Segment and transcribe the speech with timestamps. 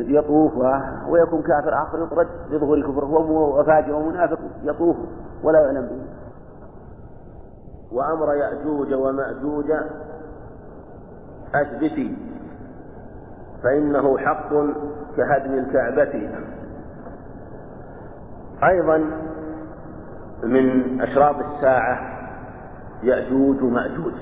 [0.00, 0.52] يطوف
[1.08, 4.96] ويكون كافر آخر يطرد بظهور كفره وفاجر ومنافق يطوف
[5.42, 6.02] ولا يعلم به.
[7.92, 9.72] وأمر يأجوج ومأجوج
[11.54, 12.16] أثبتي
[13.62, 14.48] فإنه حق
[15.16, 16.30] كهدم الكعبة.
[18.64, 19.04] أيضا
[20.42, 21.98] من أشراط الساعة
[23.02, 24.12] يأجوج ومأجوج.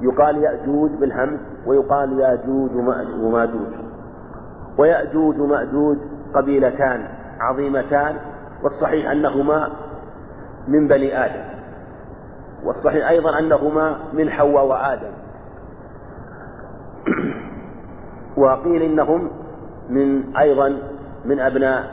[0.00, 2.70] يقال يأجوج بالهمز ويقال ياجوج
[3.22, 3.89] وماجوج.
[4.78, 5.96] ويأجوج ومأجوج
[6.34, 7.08] قبيلتان
[7.40, 8.16] عظيمتان
[8.62, 9.70] والصحيح أنهما
[10.68, 11.44] من بني آدم
[12.64, 15.12] والصحيح أيضا أنهما من حواء وآدم.
[18.36, 19.30] وقيل إنهم
[19.88, 20.76] من أيضا
[21.24, 21.84] من أبناء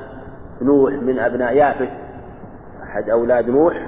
[0.62, 1.90] نوح من أبناء يافث
[2.84, 3.88] أحد أولاد نوح.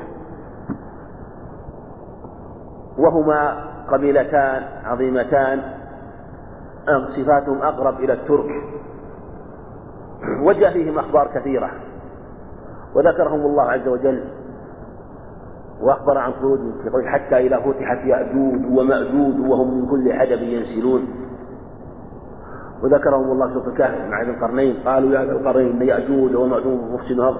[2.98, 5.79] وهما قبيلتان عظيمتان
[6.88, 8.50] صفاتهم أقرب إلى الترك؟
[10.44, 11.72] وجاء فيهم أخبار كثيرة.
[12.96, 14.24] وذكرهم الله عز وجل.
[15.82, 21.08] وأخبر عن خروجهم في حتى إذا فتحت يأجوج ومأجوج وهم من كل حدب ينسلون.
[22.84, 24.76] وذكرهم الله سورة الكهف مع ذي القرنين.
[24.86, 27.38] قالوا يا ذا القرنين إن يأجوج ومأجوج مفسد هذا.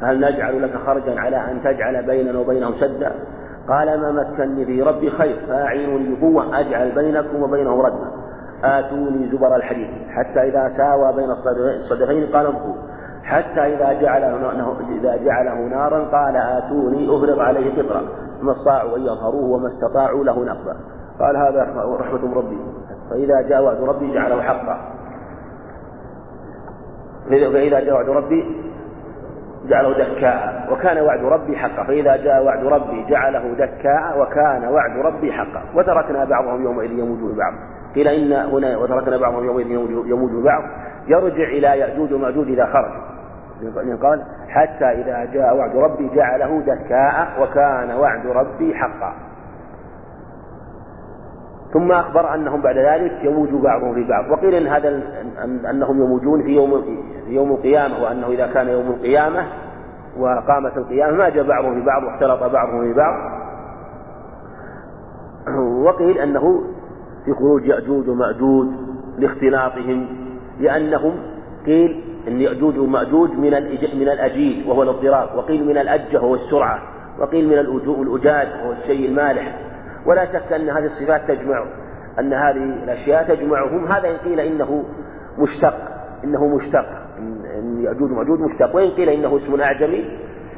[0.00, 3.12] هل نجعل لك خرجا على أن تجعل بيننا وبينهم سدا؟
[3.68, 5.36] قال ما مكنني في ربي خير.
[5.48, 6.60] فأعينوني بقوة.
[6.60, 8.27] أجعل بينكم وبينهم ردما
[8.64, 12.74] آتوني زبر الحديد حتى إذا ساوى بين الصدفين قال ابقوا
[13.24, 14.50] حتى إذا جعله
[14.98, 18.02] إذا جعله نارا قال آتوني أفرغ عليه قطرا
[18.42, 20.76] ما استطاعوا أن يظهروه وما استطاعوا له نقبا
[21.20, 21.62] قال هذا
[22.00, 22.58] رحمة ربي.
[23.10, 24.78] فإذا جاء وعد ربي جعله حقا.
[27.28, 28.44] فإذا جاء وعد ربي
[29.66, 30.72] جعله دكاء.
[30.72, 31.84] وكان وعد ربي حقا.
[31.84, 34.20] فإذا جاء وعد ربي جعله دكاء.
[34.20, 35.62] وكان وعد ربي حقا.
[35.74, 37.52] وتركنا بعضهم يومئذ يموج ببعض
[37.98, 39.70] قيل إن هنا وتركنا بعضهم يومئذ
[40.06, 40.62] يموج ببعض
[41.08, 47.90] يرجع إلى يأجوج ومأجوج إذا خرجوا قال حتى إذا جاء وعد ربي جعله دكاء وكان
[47.90, 49.14] وعد ربي حقا.
[51.72, 54.30] ثم أخبر أنهم بعد ذلك يموج بعضهم في بعض.
[54.30, 55.02] وقيل إن هذا
[55.70, 56.82] أنهم يموجون في يوم
[57.26, 59.46] في يوم القيامة وأنه إذا كان يوم القيامة
[60.18, 63.14] وقامت القيامة ما جاء بعضهم في بعض واختلط بعضهم في بعض.
[65.86, 66.62] وقيل أنه
[67.28, 68.66] في خروج يأجوج ومأجوج
[69.18, 70.06] لاختلاطهم
[70.60, 71.12] لأنهم
[71.66, 73.50] قيل أن يأجوج ومأجوج من
[73.94, 76.82] من الأجيج وهو الاضطراب وقيل من الأجة وهو السرعة
[77.18, 79.58] وقيل من الأجاج وهو الشيء المالح.
[80.06, 81.64] ولا شك أن هذه الصفات تجمع
[82.18, 83.92] أن هذه الأشياء تجمعهم.
[83.92, 84.84] هذا إن قيل إنه
[85.38, 85.74] مشتق
[86.24, 86.86] إنه مشتق.
[87.58, 90.04] إن يأجوج ومأجوج مشتق وإن قيل إنه اسم أعجمي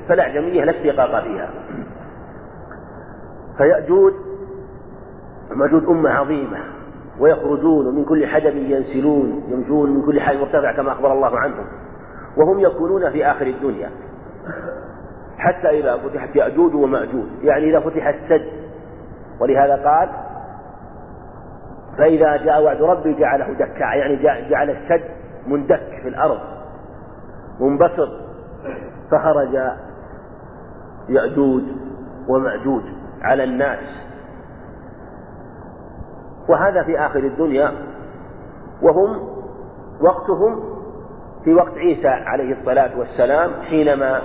[0.09, 1.51] فالأعجمية لا اشتقاق فيها.
[3.59, 4.13] فيأجوج
[5.50, 6.59] ومأجوج أمة عظيمة
[7.21, 11.66] ويخرجون من كل حدب ينسلون يمشون من كل حدب مرتفع كما أخبر الله عنهم
[12.37, 13.91] وهم يكونون في آخر الدنيا.
[15.39, 18.47] حتى إذا فتحت يأجوج ومأجوج يعني إذا فتح السد
[19.41, 20.09] ولهذا قال
[21.99, 25.05] فإذا جاء وعد ربي جعله دكا يعني جعل السد
[25.47, 26.41] مندك في الأرض
[27.60, 28.09] منبسط.
[29.10, 29.59] فخرج
[31.09, 31.62] يأجوج
[32.28, 32.83] ومأجوج
[33.22, 34.09] على الناس.
[36.50, 37.72] وهذا في آخر الدنيا
[38.83, 39.28] وهم
[40.00, 40.61] وقتهم
[41.44, 44.21] في وقت عيسى عليه الصلاة والسلام حينما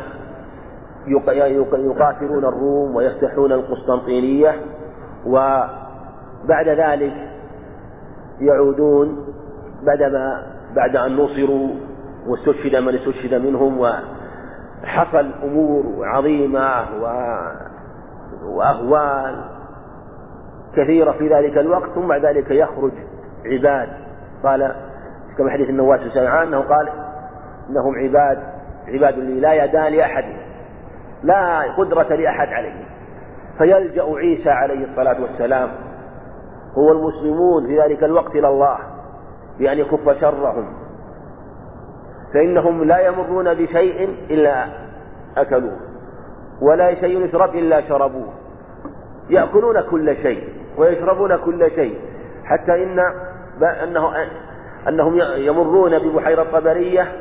[1.07, 4.55] يقاتلون الروم ويفتحون القسطنطينية
[5.25, 7.13] وبعد ذلك
[8.39, 9.25] يعودون
[9.83, 10.43] بعدما
[10.75, 11.69] بعد أن نصروا
[12.27, 16.85] واستشهد من استشهد منهم وحصل أمور عظيمة.
[18.45, 19.54] وأهوال
[20.75, 22.91] كثيرة في ذلك الوقت ثم بعد ذلك يخرج
[23.45, 23.89] عباد.
[24.43, 24.75] قال
[25.37, 26.89] كما حديث النواس بن سمعان أنه قال
[27.69, 28.37] إنهم عباد
[28.87, 30.23] عباد لي لا يدان لأحد
[31.23, 32.85] لا قدرة لأحد عليه.
[33.57, 35.69] فيلجأ عيسى عليه الصلاة والسلام
[36.77, 38.77] هو المسلمون في ذلك الوقت إلى الله
[39.59, 40.73] بأن يكف شرهم.
[42.33, 44.65] فإنهم لا يمرون بشيء إلا
[45.37, 45.77] أكلوه
[46.61, 48.27] ولا شيء يشرب إلا شربوه
[49.29, 50.64] يأكلون كل شيء.
[50.77, 51.99] ويشربون كل شيء.
[52.43, 52.99] حتى إن
[53.83, 54.13] أنه
[54.87, 57.11] أنهم يمرون ببحيرة طبرية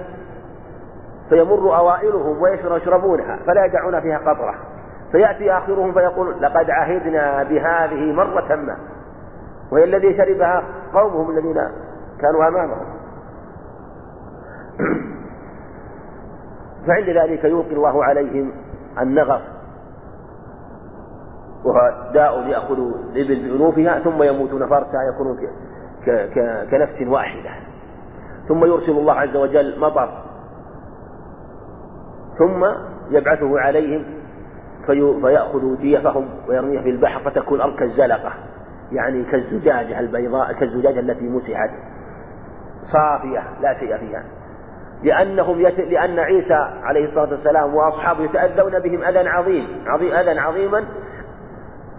[1.29, 4.55] فيمر أوائلهم ويشربونها فلا يدعون فيها قطرة.
[5.12, 8.77] فيأتي آخرهم فيقول لقد عهدنا بهذه مرة ما.
[9.73, 10.62] وهي الذي شربها
[10.95, 11.69] قومهم الذين
[12.21, 12.87] كانوا أمامهم.
[16.87, 18.53] فعند ذلك يلقي الله عليهم
[19.01, 19.54] النغف.
[21.64, 22.78] وهو داء يأخذ
[23.14, 25.38] الإبل بأنوفها ثم يموتون فرسا يكونون
[26.70, 27.50] كنفس واحدة.
[28.49, 30.08] ثم يرسل الله عز وجل مطر.
[32.38, 32.66] ثم
[33.11, 34.05] يبعثه عليهم
[34.87, 38.32] في فيأخذ جيفهم ويرميها في البحر فتكون الأرض كالزلقة.
[38.93, 41.70] يعني كالزجاجة البيضاء كالزجاجة التي مسحت.
[42.93, 44.25] صافية لا شيء فيها.
[45.02, 45.78] لأنهم يت...
[45.78, 50.84] لأن عيسى عليه الصلاة والسلام وأصحابه يتأذون بهم أذى عظيم عظيم أذى عظيما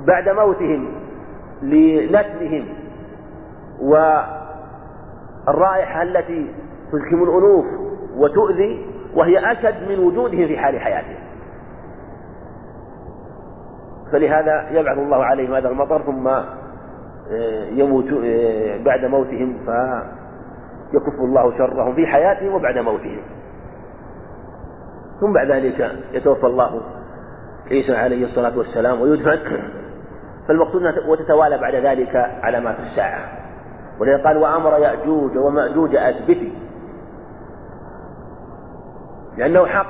[0.08, 0.88] بعد موتهم
[1.62, 2.66] لنتنهم
[5.48, 6.54] والرائحة التي
[6.92, 7.66] تزكم الأنوف
[8.18, 8.86] وتؤذي
[9.16, 11.26] وهي أشد من وجودهم في حال حياتهم
[14.12, 21.96] فلهذا يبعث الله عليهم هذا المطر ثم آه، يموت آه، بعد موتهم فيكف الله شرهم
[21.96, 23.22] في حياتهم وبعد موتهم.
[25.22, 26.82] ثم بعد ذلك يتوفى الله
[27.72, 29.40] عيسى عليه الصلاة والسلام ويدفن.
[30.48, 33.20] فالمقصود وتتوالى بعد ذلك علامات الساعة.
[34.00, 36.58] ولذلك قال وأمر يأجوج ومأجوج أثبتي
[39.38, 39.88] لأنه حق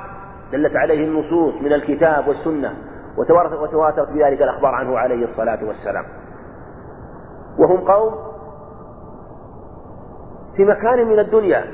[0.52, 2.74] دلت عليه النصوص من الكتاب والسنة
[3.62, 6.04] وتواترت بذلك الأخبار عنه عليه الصلاة والسلام.
[7.58, 8.14] وهم قوم
[10.56, 11.64] في مكان من الدنيا.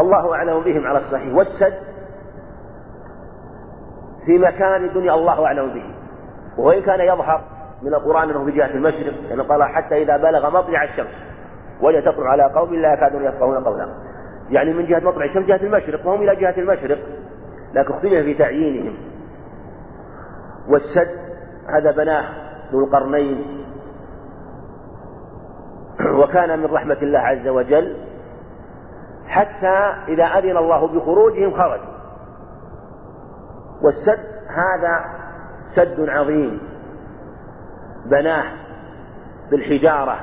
[0.00, 1.34] الله أعلم بهم على الصحيح.
[1.34, 1.74] والسد
[4.26, 5.94] في مكان الدنيا الله أعلم به.
[6.58, 7.40] وإن كان يظهر
[7.82, 11.14] من القرآن أنه في جهة المشرق لأنه قال حتى إذا بلغ مطلع الشمس
[11.80, 13.88] وجد تطلع على قوم لا يكادون يفقهون قولا.
[14.50, 16.98] يعني من جهة مطلع الشمس جهة المشرق وهم إلى جهة المشرق.
[17.74, 18.96] لكن اختلف في تعيينهم.
[20.68, 21.18] والسد
[21.68, 22.24] هذا بناه
[22.72, 23.64] ذو القرنين.
[26.22, 27.96] وكان من رحمة الله عز وجل.
[29.26, 31.98] حتى إذا أذن الله بخروجهم خرجوا
[33.82, 35.04] والسد هذا
[35.76, 36.67] سد عظيم.
[38.10, 38.44] بناه
[39.50, 40.18] بالحجارة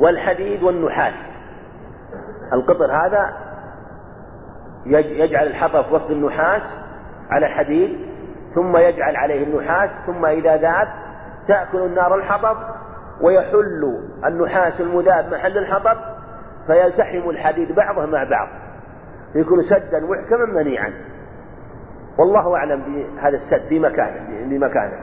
[0.00, 1.14] والحديد والنحاس.
[2.52, 3.32] القطر هذا
[4.86, 6.62] يجعل الحطب وسط النحاس
[7.30, 7.98] على حديد
[8.54, 10.88] ثم يجعل عليه النحاس ثم إذا ذاب
[11.48, 12.56] تأكل النار الحطب
[13.20, 15.96] ويحل النحاس المذاب محل الحطب
[16.66, 18.48] فيلتحم الحديد بعضه مع بعض.
[19.34, 20.92] يكون سدا محكما منيعا.
[22.18, 24.98] والله أعلم بهذا السد في مكانه بمكانه.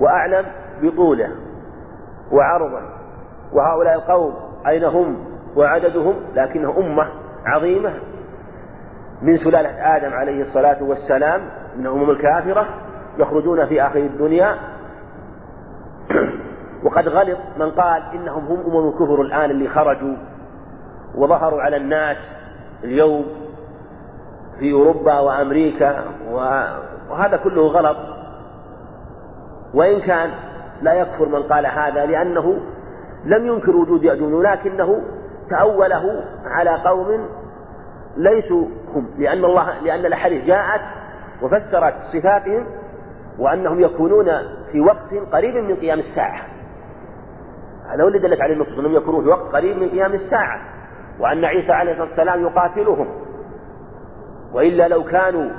[0.00, 0.46] وأعلم
[0.82, 1.30] بطوله.
[2.32, 2.80] وعرضه.
[3.52, 4.34] وهؤلاء القوم
[4.66, 5.24] أين هم؟
[5.56, 7.08] وعددهم لكنهم أمة
[7.46, 7.92] عظيمة.
[9.22, 11.40] من سلالة آدم عليه الصلاة والسلام
[11.76, 12.66] من الأمم الكافرة
[13.18, 14.56] يخرجون في آخر الدنيا.
[16.84, 20.16] وقد غلط من قال إنهم هم أمم الكفر الآن اللي خرجوا
[21.14, 22.16] وظهروا على الناس
[22.84, 23.24] اليوم
[24.58, 26.04] في أوروبا وأمريكا
[27.10, 27.96] وهذا كله غلط.
[29.74, 30.30] وإن كان
[30.82, 32.60] لا يكفر من قال هذا لأنه
[33.24, 35.02] لم ينكر وجود يأجوج ولكنه
[35.50, 37.28] تأوله على قوم
[38.16, 40.80] ليسوا هم لأن الله لأن الأحاديث جاءت
[41.42, 42.66] وفسرت صفاتهم
[43.38, 44.26] وأنهم يكونون
[44.72, 46.42] في وقت قريب من قيام الساعة.
[47.88, 50.60] هذا هو اللي دلت عليه النصوص أنهم يكونون في وقت قريب من قيام الساعة
[51.20, 53.08] وأن عيسى عليه الصلاة والسلام يقاتلهم.
[54.52, 55.50] وإلا لو كانوا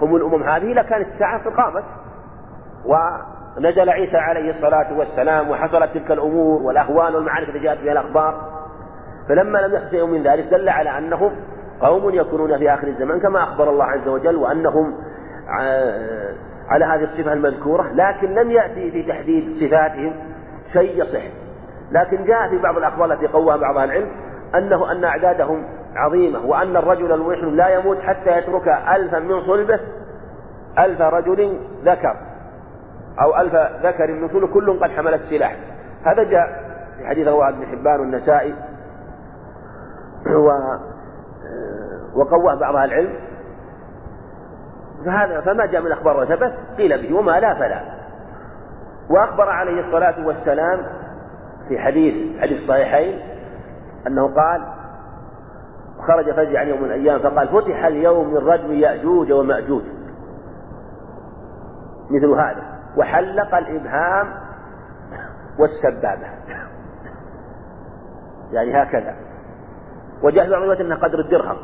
[0.00, 1.84] هم الأمم هذه لكانت الساعة قد قامت
[3.60, 8.34] ونزل عيسى عليه الصلاة والسلام وحصلت تلك الأمور والأهوال والمعارك التي جاءت فيها الأخبار.
[9.28, 11.32] فلما لم شيء من ذلك دل على أنهم
[11.80, 14.94] قوم يكونون في آخر الزمان كما أخبر الله عز وجل وأنهم
[16.68, 20.12] على هذه الصفة المذكورة لكن لم يأتي في تحديد صفاتهم
[20.72, 21.22] شيء يصح.
[21.92, 24.08] لكن جاء في بعض الأخبار التي قواها بعض العلم
[24.54, 25.64] أنه أن أعدادهم
[25.96, 29.80] عظيمة وأن الرجل المحرم لا يموت حتى يترك ألفا من صلبه
[30.78, 32.29] ألف رجل ذكر.
[33.20, 35.56] أو ألف ذكر من كل قد حمل السلاح.
[36.04, 36.46] هذا جاء
[36.98, 38.54] في حديث رواه ابن حبان والنسائي
[40.26, 40.50] و
[42.14, 43.14] وقواه بعض أهل العلم.
[45.06, 47.80] فهذا فما جاء من أخبار وثبت قيل به وما لا فلا.
[49.10, 50.86] وأخبر عليه الصلاة والسلام
[51.68, 53.20] في حديث حديث الصحيحين
[54.06, 54.62] أنه قال
[56.08, 59.82] خرج فزعا يوم من الأيام فقال فتح اليوم من ردم يأجوج ومأجوج.
[62.10, 62.69] مثل هذا.
[62.96, 64.34] وحلق الإبهام
[65.58, 66.26] والسبابة.
[68.52, 69.14] يعني هكذا.
[70.22, 71.56] وجاء في بعض الروايات قدر الدرهم.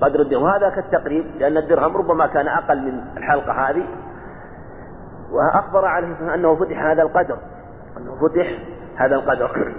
[0.00, 0.42] قدر الدرهم.
[0.42, 3.84] وهذا كالتقريب لأن الدرهم ربما كان أقل من الحلقة هذه.
[5.32, 7.38] وأخبر عليه أنه فتح هذا القدر.
[7.96, 8.58] أنه فتح
[8.96, 9.74] هذا القدر.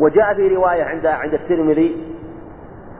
[0.00, 2.16] وجاء في رواية عند عند الترمذي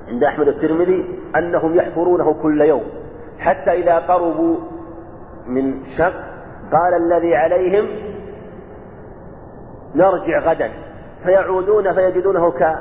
[0.09, 2.83] عند أحمد الترمذي أنهم يحفرونه كل يوم
[3.39, 4.57] حتى إذا قربوا
[5.47, 6.13] من شق
[6.73, 7.89] قال الذي عليهم
[9.95, 10.71] نرجع غدا
[11.25, 12.79] فيعودون فيجدونه ك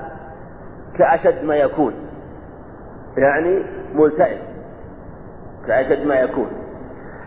[0.97, 1.93] كأشد ما يكون
[3.17, 3.63] يعني
[3.93, 4.37] ملتئم
[5.67, 6.47] كأشد ما يكون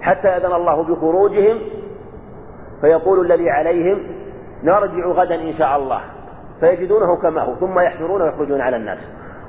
[0.01, 1.59] حتى يأذن الله بخروجهم
[2.81, 4.03] فيقول الذي عليهم
[4.63, 6.01] نرجع غدا إن شاء الله
[6.61, 8.99] فيجدونه كما هو ثم يحفرون ويخرجون على الناس.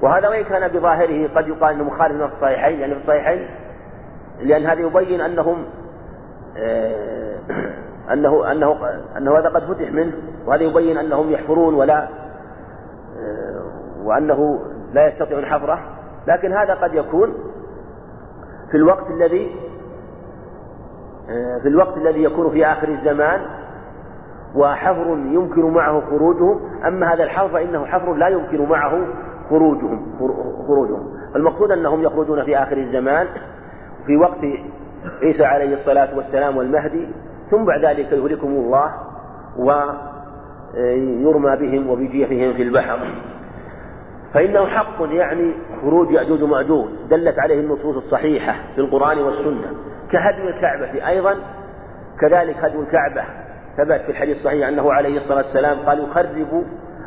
[0.01, 3.47] وهذا وإن كان بظاهره قد يقال أنه مخالف من الصحيحين يعني في الصحيحين
[4.43, 5.65] لأن هذا يبين أنهم
[6.57, 7.35] آه،
[8.13, 8.77] أنه أنه
[9.17, 10.13] أنه هذا قد فتح منه
[10.45, 13.63] وهذا يبين أنهم يحفرون ولا آه،
[14.03, 14.59] وأنه
[14.93, 15.79] لا يستطيعون حفره
[16.27, 17.33] لكن هذا قد يكون
[18.71, 19.55] في الوقت الذي
[21.29, 23.41] آه، في الوقت الذي يكون في آخر الزمان
[24.55, 26.59] وحفر يمكن معه خروجهم.
[26.87, 28.99] أما هذا الحفر فإنه حفر لا يمكن معه
[29.49, 30.15] خروجهم
[30.67, 31.13] خروجهم.
[31.35, 33.27] المقصود أنهم يخرجون في آخر الزمان.
[34.05, 34.39] في وقت
[35.21, 37.07] عيسى عليه الصلاة والسلام والمهدي
[37.51, 38.93] ثم بعد ذلك يهلكهم الله
[39.57, 42.99] ويرمى بهم وبجيفهم في البحر.
[44.33, 49.67] فإنه حق يعني خروج يأجوج ومأجوج دلت عليه النصوص الصحيحة في القرآن والسنة.
[50.11, 51.35] كهدم الكعبة أيضا
[52.19, 53.23] كذلك هدم الكعبة.
[53.77, 56.63] ثبت في الحديث الصحيح أنه عليه الصلاة والسلام قال يخرب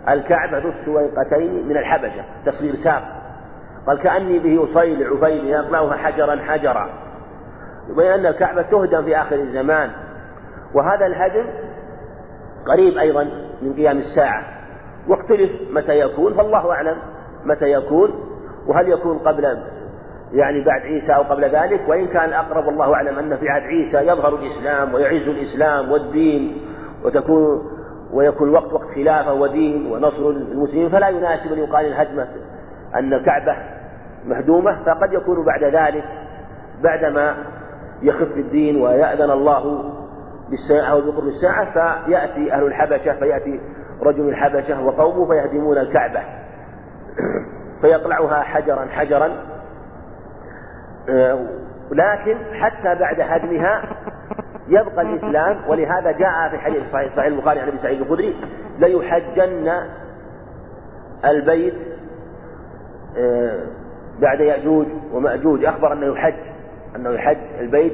[0.09, 2.25] الكعبة ذو السويقتين من الحبشة.
[2.47, 3.03] تصوير ساق.
[3.87, 6.91] قال كأني به أصيل عفيل يطلعها حجرا حجرا.
[7.91, 9.91] يبين أن الكعبة تهدم في آخر الزمان.
[10.75, 11.47] وهذا الهدم
[12.67, 13.25] قريب أيضا
[13.63, 14.45] من قيام الساعة.
[15.09, 16.97] واختلف متى يكون فالله أعلم
[17.45, 18.11] متى يكون
[18.67, 19.45] وهل يكون قبل
[20.33, 21.89] يعني بعد عيسى أو قبل ذلك.
[21.89, 26.63] وإن كان أقرب الله أعلم أن في عهد عيسى يظهر الإسلام ويعز الإسلام والدين
[27.05, 27.77] وتكون
[28.13, 32.29] ويكون وقت وقت خلافة ودين ونصر المسلمين فلا يناسب أن يقال الهدمة
[32.95, 33.57] أن الكعبة
[34.27, 36.05] مهدومة فقد يكون بعد ذلك
[36.83, 37.35] بعدما
[38.03, 39.93] يخف الدين ويأذن الله
[40.51, 43.61] بالساعة أو بقرب الساعة فيأتي أهل الحبشة فيأتي
[44.03, 46.21] رجل الحبشة وقومه فيهدمون الكعبة.
[47.81, 49.31] فيقلعها حجرا حجرا.
[51.09, 51.47] آه،
[51.93, 53.83] لكن حتى بعد هدمها
[54.69, 58.37] يبقى الإسلام ولهذا جاء في حديث صحيح, صحيح البخاري عن أبي سعيد الخدري
[58.79, 59.73] ليحجن
[61.25, 61.75] البيت
[63.19, 63.61] آه،
[64.21, 65.65] بعد يأجوج ومأجوج.
[65.65, 66.35] أخبر أنه يحج
[66.97, 67.93] أنه يحج البيت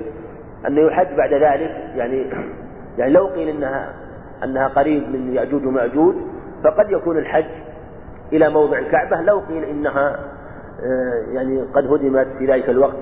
[0.67, 1.71] أنه يحج بعد ذلك.
[1.97, 2.27] يعني
[2.99, 3.95] يعني لو قيل أنها
[4.45, 6.15] أنها قريب من يأجوج ومأجوج
[6.65, 7.51] فقد يكون الحج
[8.33, 9.21] إلى موضع الكعبة.
[9.21, 10.19] لو قيل إنها
[10.83, 12.97] آه، يعني قد هدمت في ذلك الوقت.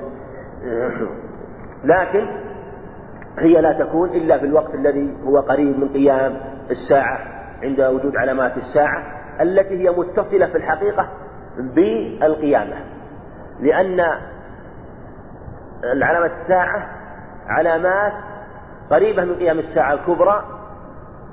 [0.64, 0.92] آه،
[1.92, 2.26] لكن
[3.38, 6.36] هي لا تكون إلا في الوقت الذي هو قريب من قيام
[6.70, 7.18] الساعة
[7.62, 11.08] عند وجود علامات الساعة التي هي متصلة في الحقيقة
[11.58, 12.76] بالقيامة.
[13.60, 14.00] لأن
[16.02, 16.86] علامة الساعة
[17.48, 18.12] علامات
[18.90, 20.44] قريبة من قيام الساعة الكبرى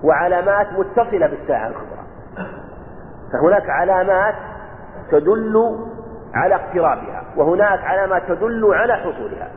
[0.04, 2.08] وعلامات متصلة بالساعة الكبرى.
[3.34, 4.36] فهناك علامات
[5.12, 5.78] تدل
[6.34, 9.50] على اقترابها وهناك علامات تدل على حصولها.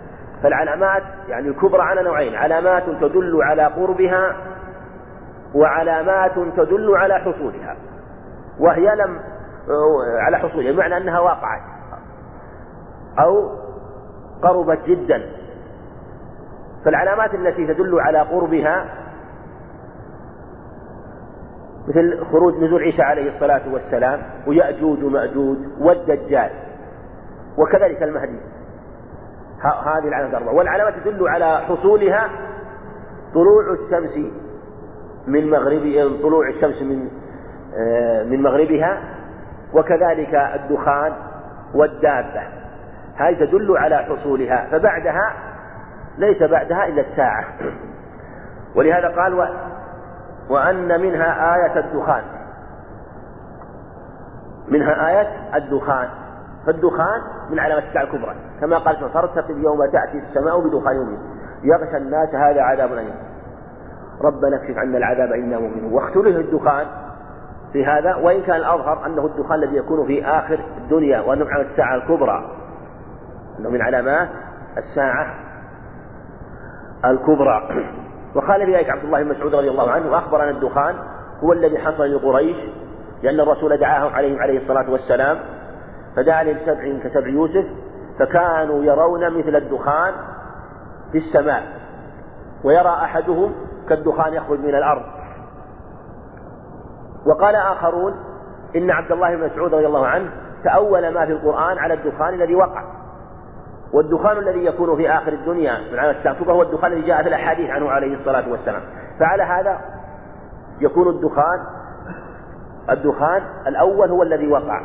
[0.43, 4.37] فالعلامات يعني الكبرى على نوعين علامات تدل على قربها
[5.55, 7.77] وعلامات تدل على حصولها
[8.59, 9.21] وهي لم
[10.21, 11.63] على حصولها بمعنى أنها وقعت
[13.19, 13.51] أو
[14.43, 15.23] قربت جدا.
[16.85, 18.85] فالعلامات التي تدل على قربها
[21.89, 26.51] مثل خروج نزول عيسى عليه الصلاة والسلام ويأجوج ومأجوج والدجال
[27.59, 28.39] وكذلك المهدي.
[29.63, 30.55] هذه العلامات الأربعة.
[30.55, 32.29] والعلامات تدل على حصولها
[33.35, 34.33] طلوع الشمس
[35.27, 37.09] من مغرب طلوع الشمس من
[37.77, 39.03] آه، من مغربها
[39.75, 41.13] وكذلك الدخان
[41.75, 42.60] والدابة.
[43.21, 45.33] هذه تدل على حصولها فبعدها
[46.19, 47.45] ليس بعدها إلا الساعة.
[48.75, 49.47] ولهذا قال و
[50.51, 52.23] وأن منها آية الدخان.
[54.69, 56.09] منها آية الدخان.
[56.67, 58.35] فالدخان من علامات الساعة الكبرى.
[58.61, 61.19] كما قال فارتقب يوم تأتي السماء بدخان مبين
[61.63, 63.15] يغشى الناس هذا عذاب أليم.
[64.21, 65.93] ربنا اكشف عنا العذاب إنا مؤمنون.
[65.93, 66.87] واختلف الدخان
[67.73, 72.51] في هذا وإن كان الأظهر أنه الدخان الذي يكون في آخر الدنيا علامات الساعة الكبرى.
[73.61, 74.29] أنه من علامات
[74.79, 75.35] الساعة
[77.05, 77.87] الكبرى.
[78.35, 80.95] وقال في ذلك عبد الله بن مسعود رضي الله عنه وأخبر أن الدخان
[81.45, 82.57] هو الذي حصل لقريش
[83.23, 85.39] لأن الرسول دعاهم عليهم عليه الصلاة والسلام
[86.17, 87.67] فدعا لهم سبع كسبع يوسف
[88.19, 90.15] فكانوا يرون مثل الدخان
[91.13, 91.63] في السماء
[92.65, 93.55] ويرى أحدهم
[93.89, 95.03] كالدخان يخرج من الأرض.
[97.27, 98.15] وقال آخرون
[98.77, 100.31] إن عبد الله بن مسعود رضي الله عنه
[100.65, 103.00] تأول ما في القرآن على الدخان الذي وقع.
[103.93, 107.71] والدخان الذي يكون في آخر الدنيا من علامة الساعة هو الدخان الذي جاء في الأحاديث
[107.71, 108.83] عنه عليه الصلاة والسلام.
[109.21, 109.81] فعلى هذا
[110.81, 111.61] يكون الدخان
[112.91, 114.81] الدخان الأول هو الذي وقع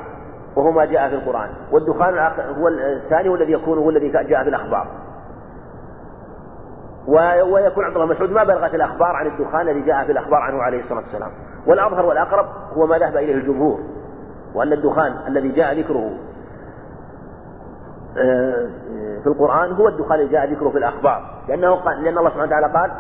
[0.56, 1.50] وهو ما جاء في القرآن.
[1.72, 2.18] والدخان
[2.58, 4.88] هو الثاني هو الذي يكون هو الذي جاء في الأخبار.
[7.44, 10.84] ويكون عبد الله مسعود ما بلغت الأخبار عن الدخان الذي جاء في الأخبار عنه عليه
[10.84, 11.32] الصلاة والسلام.
[11.68, 13.80] والأظهر والأقرب هو ما ذهب إليه الجمهور
[14.56, 16.12] وأن الدخان الذي جاء ذكره
[19.24, 21.22] في القرآن هو الدخان الذي جاء ذكره في الأخبار.
[21.48, 22.92] لأنه قال لأن الله سبحانه وتعالى قال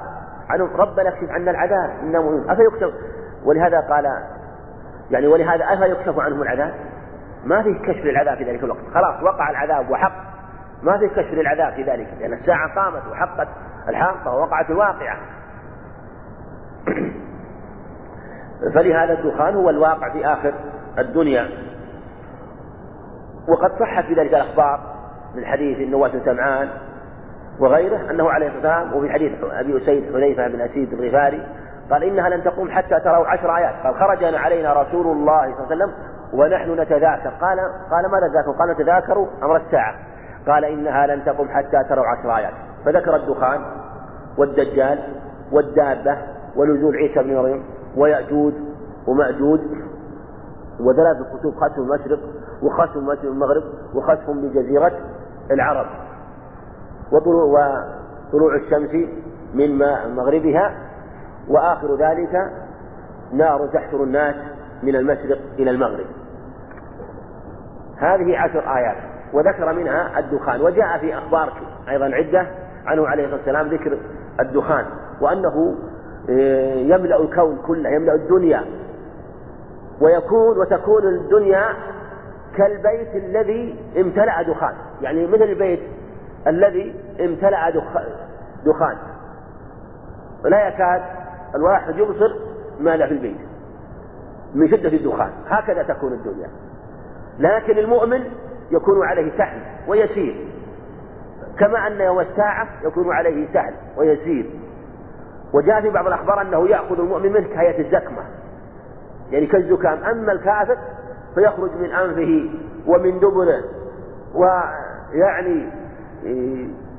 [0.50, 2.94] عنهم ربنا اكشف عنا العذاب مؤمنون أفيكشف؟
[3.46, 4.06] ولهذا قال
[5.12, 6.74] يعني ولهذا أفيكشف عنهم العذاب؟
[7.46, 8.80] ما فيه كشف للعذاب في ذلك الوقت.
[8.94, 10.26] خلاص وقع العذاب وحق.
[10.84, 13.48] ما فيه كشف للعذاب في ذلك لأن الساعة قامت وحقت
[13.90, 15.18] الحاقة ووقعت الواقعة.
[18.76, 20.54] فلهذا الدخان هو الواقع في آخر
[21.00, 21.50] الدنيا.
[23.48, 24.95] وقد صحت في ذلك الأخبار
[25.36, 26.70] من حديث النواس بن سمعان
[27.60, 31.48] وغيره أنه عليه الصلاة والسلام وفي حديث أبي أسيد حذيفة بن أسيد الغفاري
[31.92, 33.74] قال إنها لن تقوم حتى تروا عشر آيات.
[33.84, 35.92] قال خرج علينا رسول الله صلى الله عليه وسلم
[36.34, 37.30] ونحن نتذاكر.
[37.30, 37.60] قال
[37.92, 39.96] قال ماذا تذاكر؟ قال نتذاكر أمر الساعة.
[40.48, 42.54] قال إنها لن تقوم حتى تروا عشر آيات.
[42.86, 43.62] فذكر الدخان
[44.38, 45.00] والدجال
[45.52, 46.18] والدابة
[46.56, 47.64] ونزول عيسى بن مريم
[47.98, 48.54] ويأجوج
[49.08, 49.60] ومأجوج
[50.80, 52.20] وثلاث كتب خسف المشرق
[52.64, 53.64] وخسف المغرب
[53.96, 54.92] وخسف بجزيرة
[55.52, 55.88] العرب
[57.12, 59.10] وطلوع وطلوع الشمس
[59.54, 59.78] من
[60.16, 60.76] مغربها
[61.48, 62.52] وآخر ذلك
[63.34, 64.36] نار تحشر الناس
[64.84, 66.06] من المشرق إلى المغرب.
[67.98, 68.98] هذه عشر آيات
[69.34, 71.54] وذكر منها الدخان وجاء في أخبار
[71.90, 72.48] أيضا عدة
[72.86, 73.98] عنه عليه الصلاة والسلام ذكر
[74.40, 74.86] الدخان
[75.22, 75.76] وأنه
[76.30, 78.64] آه، يملأ الكون كله يملأ الدنيا
[80.02, 81.64] ويكون وتكون الدنيا
[82.58, 84.74] كالبيت الذي امتلأ دخان.
[85.02, 85.80] يعني مثل البيت
[86.48, 87.70] الذي امتلأ
[88.66, 88.98] دخان.
[90.46, 91.02] ولا يكاد
[91.56, 92.36] الواحد يبصر
[92.80, 93.38] ماذا في البيت
[94.54, 95.30] من شدة الدخان.
[95.48, 96.50] هكذا تكون الدنيا.
[97.40, 98.24] لكن المؤمن
[98.72, 100.48] يكون عليه سهل ويسير.
[101.60, 104.50] كما أن يوم الساعة يكون عليه سهل ويسير.
[105.54, 108.24] وجاء في بعض الأخبار أنه يأخذ المؤمن منه كهيئة الزكمة.
[109.32, 110.04] يعني كالزكام.
[110.04, 110.78] أما الكافر
[111.36, 112.50] فيخرج من أنفه
[112.88, 113.64] ومن دبره
[114.36, 115.70] ويعني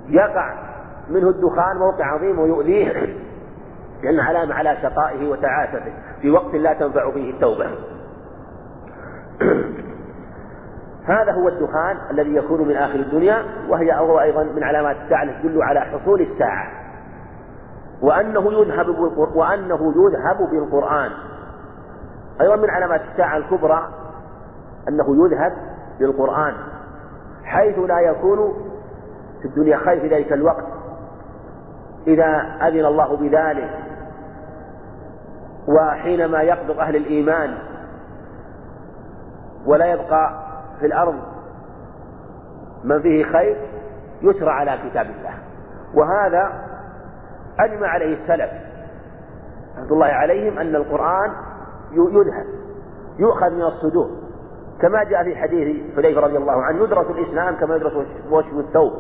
[0.09, 0.55] يقع
[1.11, 3.16] منه الدخان موقع عظيم ويؤذيه
[4.03, 7.66] لأن علامة على شقائه وتعاسته في وقت لا تنفع فيه التوبة.
[11.07, 15.62] هذا هو الدخان الذي يكون من آخر الدنيا وهي أيضا من علامات الساعة التي تدل
[15.62, 16.66] على حصول الساعة.
[18.03, 18.88] وأنه يذهب
[19.35, 21.11] وأنه يذهب بالقرآن.
[22.40, 23.88] أيضا من علامات الساعة الكبرى
[24.88, 25.53] أنه يذهب
[25.99, 26.55] بالقرآن
[27.44, 28.55] حيث لا يكون
[29.42, 30.64] في الدنيا خير في ذلك الوقت.
[32.07, 33.70] إذا أذن الله بذلك
[35.68, 37.59] وحينما يقبض أهل الإيمان
[39.66, 40.46] ولا يبقى
[40.81, 41.14] في الأرض
[42.85, 43.57] من فيه خير
[44.22, 45.35] يسرى على كتاب الله.
[45.94, 46.53] وهذا
[47.59, 48.51] أجمع عليه السلف
[49.77, 51.33] رحمة الله عليهم أن القرآن
[51.92, 52.46] يذهب
[53.18, 54.26] يؤخذ من الصدور.
[54.81, 57.93] كما جاء في حديث حذيفة رضي الله عنه يدرس الإسلام كما يدرس
[58.31, 58.93] وشم الثوب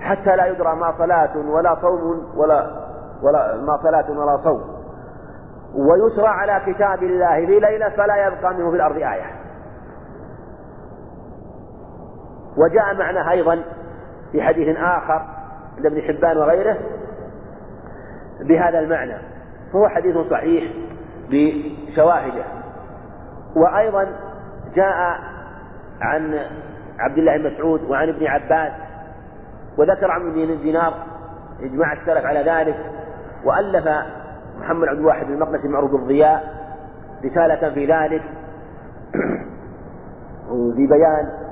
[0.00, 2.70] حتى لا يدرى ما صلاة ولا صوم ولا
[3.22, 4.74] ولا ما صلاة ولا صوم.
[5.74, 9.26] ويسرى على كتاب الله في ليلة فلا يبقى منه في الأرض آية.
[12.56, 13.62] وجاء معناه أيضا
[14.32, 15.22] في حديث آخر
[15.76, 16.76] عند ابن حبان وغيره
[18.40, 19.16] بهذا المعنى.
[19.72, 20.72] فهو حديث صحيح
[21.30, 22.44] بشواهده.
[23.56, 24.06] وأيضا
[24.74, 25.18] جاء
[26.00, 26.40] عن
[26.98, 28.72] عبد الله بن مسعود وعن ابن عباس
[29.78, 30.94] وذكر عن بن دينار
[31.60, 32.76] إجماع السلف على ذلك
[33.44, 33.88] وألف
[34.60, 36.64] محمد عبد الواحد المقدسي المعروف بالضياء
[37.24, 38.22] رسالة في ذلك
[40.76, 41.44] في بيان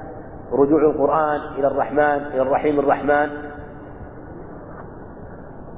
[0.53, 3.29] رجوع القرآن إلى الرحمن إلى الرحيم الرحمن.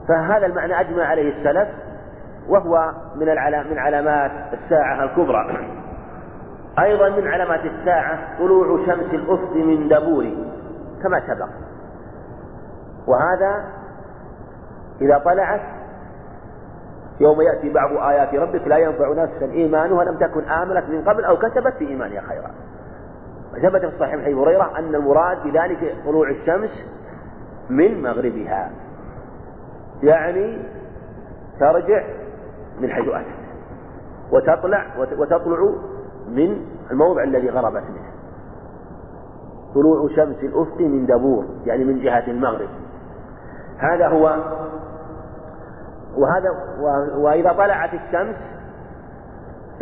[0.08, 1.68] فهذا المعنى أجمع عليه السلف
[2.48, 3.26] وهو من
[3.70, 5.46] من علامات الساعة الكبرى.
[6.78, 10.24] أيضا من علامات الساعة طلوع شمس الأفق من دبور
[11.02, 11.48] كما سبق.
[13.06, 13.64] وهذا
[15.00, 15.60] إذا طلعت
[17.20, 21.36] يوم يأتي بعض آيات ربك لا ينفع نفسا إيمانها لم تكن آمنت من قبل أو
[21.36, 22.50] كسبت في إيمانها خيرا.
[23.54, 26.70] وثبت في الصحيح من هريرة أن المراد بذلك طلوع الشمس
[27.70, 28.70] من مغربها.
[30.02, 30.62] يعني
[31.60, 32.04] ترجع
[32.80, 33.44] من حيث أتت
[34.32, 35.74] وتطلع وتطلع
[36.28, 38.14] من الموضع الذي غربت منه.
[39.74, 42.68] طلوع شمس الأفق من دبور يعني من جهة المغرب.
[43.78, 44.36] هذا هو
[46.16, 46.50] وهذا
[47.16, 48.36] وإذا طلعت الشمس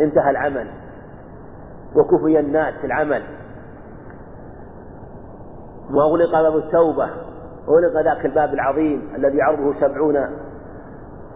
[0.01, 0.67] انتهى العمل
[1.95, 3.23] وكفي الناس العمل.
[5.91, 7.09] وأغلق باب التوبة
[7.69, 10.15] أغلق ذاك الباب العظيم الذي عرضه سبعون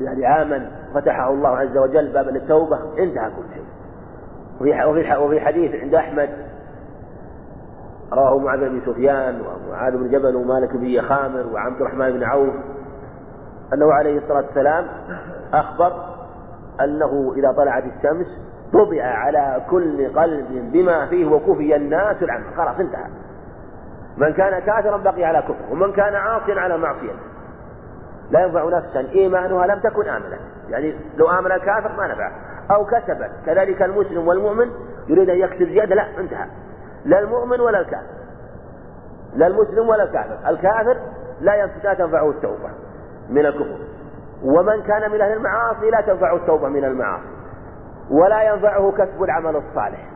[0.02, 3.65] يعني عاما فتحه الله عز وجل بابا للتوبة انتهى كل شيء.
[4.62, 6.30] وفي وفي حديث عند أحمد
[8.13, 12.54] رواه معاذ بن سفيان ومعاذ بن جبل ومالك بن خامر وعبد الرحمن بن عوف
[13.74, 14.88] أنه عليه الصلاة والسلام
[15.54, 15.93] أخبر
[16.82, 18.28] أنه إذا طلعت الشمس
[18.74, 23.10] طبع على كل قلب بما فيه وكفي الناس العمل خلاص انتهى.
[24.17, 27.20] من كان كافرا بقي على كفر ومن كان عاصيا على معصيته.
[28.32, 30.38] لا ينفع نفسا إيمانها لم تكن آمنة.
[30.70, 32.32] يعني لو آمن الكافر ما نفع
[32.71, 33.32] أو كسبت.
[33.45, 34.71] كذلك المسلم والمؤمن
[35.08, 35.95] يريد أن يكسب زيادة.
[35.95, 36.47] لا انتهى.
[37.06, 38.17] لا المؤمن ولا الكافر.
[39.36, 40.49] لا المسلم ولا الكافر.
[40.49, 40.97] الكافر
[41.41, 42.69] لا تنفعه التوبة
[43.30, 43.77] من الكفر.
[44.43, 47.27] ومن كان من أهل المعاصي لا تنفعه التوبة من المعاصي.
[48.12, 50.10] ولا ينفعه كسب العمل الصالح.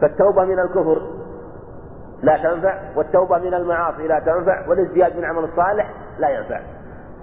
[0.00, 1.02] فالتوبة من الكفر
[2.22, 6.60] لا تنفع والتوبة من المعاصي لا تنفع والازدياد من العمل الصالح لا ينفع.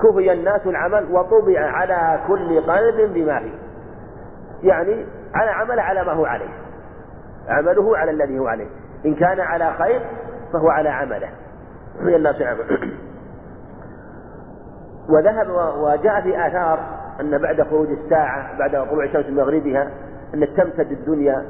[0.03, 3.64] كفي الناس العمل وطبع على كل قلب بما فيه.
[4.65, 6.49] يعني على عمل على ما هو عليه.
[7.47, 8.67] عمله على الذي هو عليه.
[9.05, 10.01] إن كان على خير
[10.53, 11.29] فهو على عمله.
[11.99, 12.93] كفي الناس عمل
[15.09, 16.79] وذهب وجاء في آثار
[17.21, 19.91] أن بعد خروج الساعة بعد طلوع الشمس من مغربها
[20.33, 21.45] أن تمتد الدنيا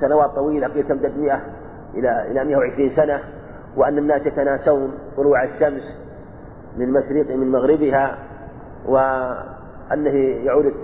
[0.00, 1.40] سنوات طويلة قيل تمتد 100
[1.94, 3.20] إلى إلى 120 سنة
[3.76, 5.82] وأن الناس يتناسون طلوع الشمس
[6.76, 8.18] من مشرق من مغربها
[8.86, 10.74] وأنه يعود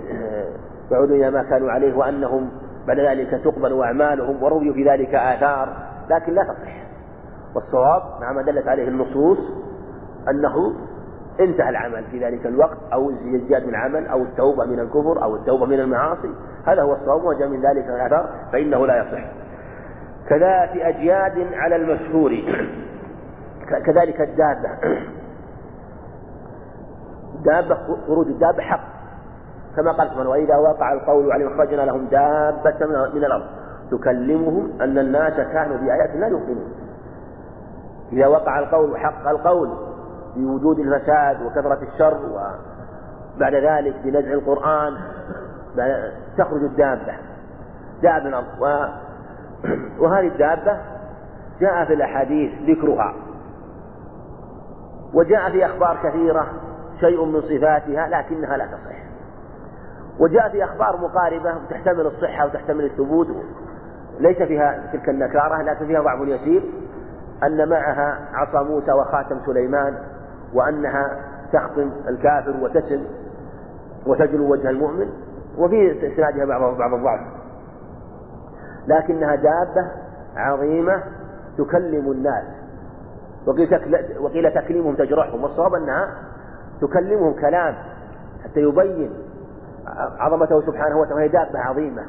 [0.93, 2.49] يعود إلى ما كانوا عليه وأنهم
[2.87, 5.77] بعد ذلك تقبل أعمالهم وروي في ذلك آثار
[6.09, 6.83] لكن لا تصح.
[7.55, 9.37] والصواب مع ما دلت عليه النصوص
[10.29, 10.73] أنه
[11.39, 15.65] انتهى العمل في ذلك الوقت أو الزياد من العمل أو التوبة من الكفر أو التوبة
[15.65, 16.29] من المعاصي.
[16.65, 19.23] هذا هو الصواب وجاء من ذلك الآثار فإنه لا يصح.
[20.29, 22.31] كذات أجياد على المشهور.
[23.85, 24.69] كذلك الدابة.
[27.45, 27.77] دابة
[28.07, 28.92] خروج الدابة حق.
[29.75, 33.45] كما قال سبحانه وإذا وقع القول عليهم أخرجنا لهم دابة من الأرض.
[33.91, 36.73] تكلمهم أن الناس كانوا بآياتنا لا يوقنون
[38.11, 39.69] إذا وقع القول حق القول
[40.35, 44.93] بوجود الفساد وكثرة الشر وبعد ذلك بنزع القرآن
[46.37, 47.13] تخرج الدابة.
[48.01, 48.89] دابة من الأرض.
[50.01, 50.77] وهذه الدابة
[51.59, 53.13] جاء في الأحاديث ذكرها.
[55.13, 56.47] وجاء في أخبار كثيرة
[56.99, 59.02] شيء من صفاتها لكنها لا تصح.
[60.19, 63.27] وجاء في أخبار مقاربة تحتمل الصحة وتحتمل الثبوت.
[64.19, 66.63] ليس فيها تلك النكارة لكن فيها ضعف يسير.
[67.43, 69.97] أن معها عصا موسى وخاتم سليمان
[70.53, 71.19] وأنها
[71.53, 73.03] تخطم الكافر وتسم
[74.05, 75.09] وتجلو وجه المؤمن
[75.57, 77.19] وفي إسنادها بعض بعض الضعف.
[78.87, 79.91] لكنها دابة
[80.35, 81.03] عظيمة
[81.57, 82.43] تكلم الناس.
[84.19, 86.09] وقيل تكليمهم تجرحهم والصواب أنها
[86.81, 87.75] تكلمهم كلام
[88.43, 89.11] حتى يبين
[90.19, 92.03] عظمته سبحانه وتعالى وهي دابة عظيمة.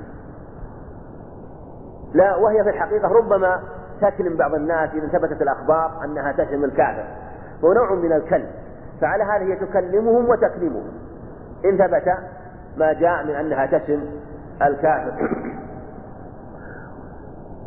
[2.15, 3.61] لا وهي في الحقيقة ربما
[4.01, 7.05] تكلم بعض الناس إذا ثبتت الأخبار أنها تشم الكافر
[7.65, 8.51] هو نوع من الكلم
[9.01, 10.93] فعلى هذه هي تكلمهم وتكلمهم.
[11.65, 12.15] إن ثبت
[12.77, 14.01] ما جاء من أنها تشم
[14.63, 15.13] الكافر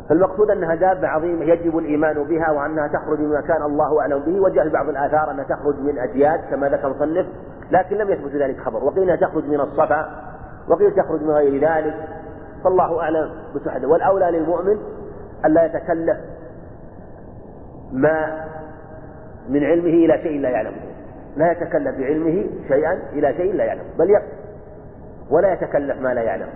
[0.08, 4.64] فالمقصود أنها دابة عظيمة يجب الإيمان بها وأنها تخرج مما كان الله أعلم به وجاء
[4.64, 7.26] في بعض الآثار أنها تخرج من أجياد كما ذكر المصنف.
[7.70, 8.84] لكن لم يثبت ذلك خبر.
[8.84, 10.24] وقيل تخرج من الصفا
[10.68, 11.94] وقيل تخرج من غير ذلك.
[12.64, 14.78] فالله أعلم بصحته والأولى للمؤمن
[15.44, 16.16] ألا يتكلف
[17.92, 18.44] ما
[19.48, 20.80] من علمه إلى شيء لا يعلمه.
[21.36, 23.84] لا يتكلف بعلمه شيئا إلى شيء لا يعلمه.
[23.98, 24.32] بل يقف
[25.30, 26.48] ولا يتكلف ما لا يعلم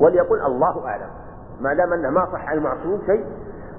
[0.00, 1.10] وليقول الله أعلم.
[1.60, 3.24] ما دام أنه ما صح عن المعصوم شيء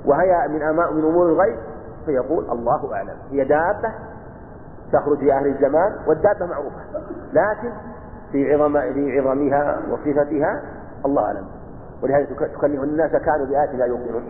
[0.05, 1.59] وهي من أماء من أمور الغيب
[2.05, 3.15] فيقول الله أعلم.
[3.31, 3.93] هي دابة
[4.93, 6.79] تخرج في أهل الزمان والدابة معروفة.
[7.33, 7.71] لكن
[8.31, 10.61] في عظم في عظمها وصفتها
[11.05, 11.47] الله أعلم.
[12.03, 14.23] ولهذا تكلم الناس كانوا بآيات لا يوقنون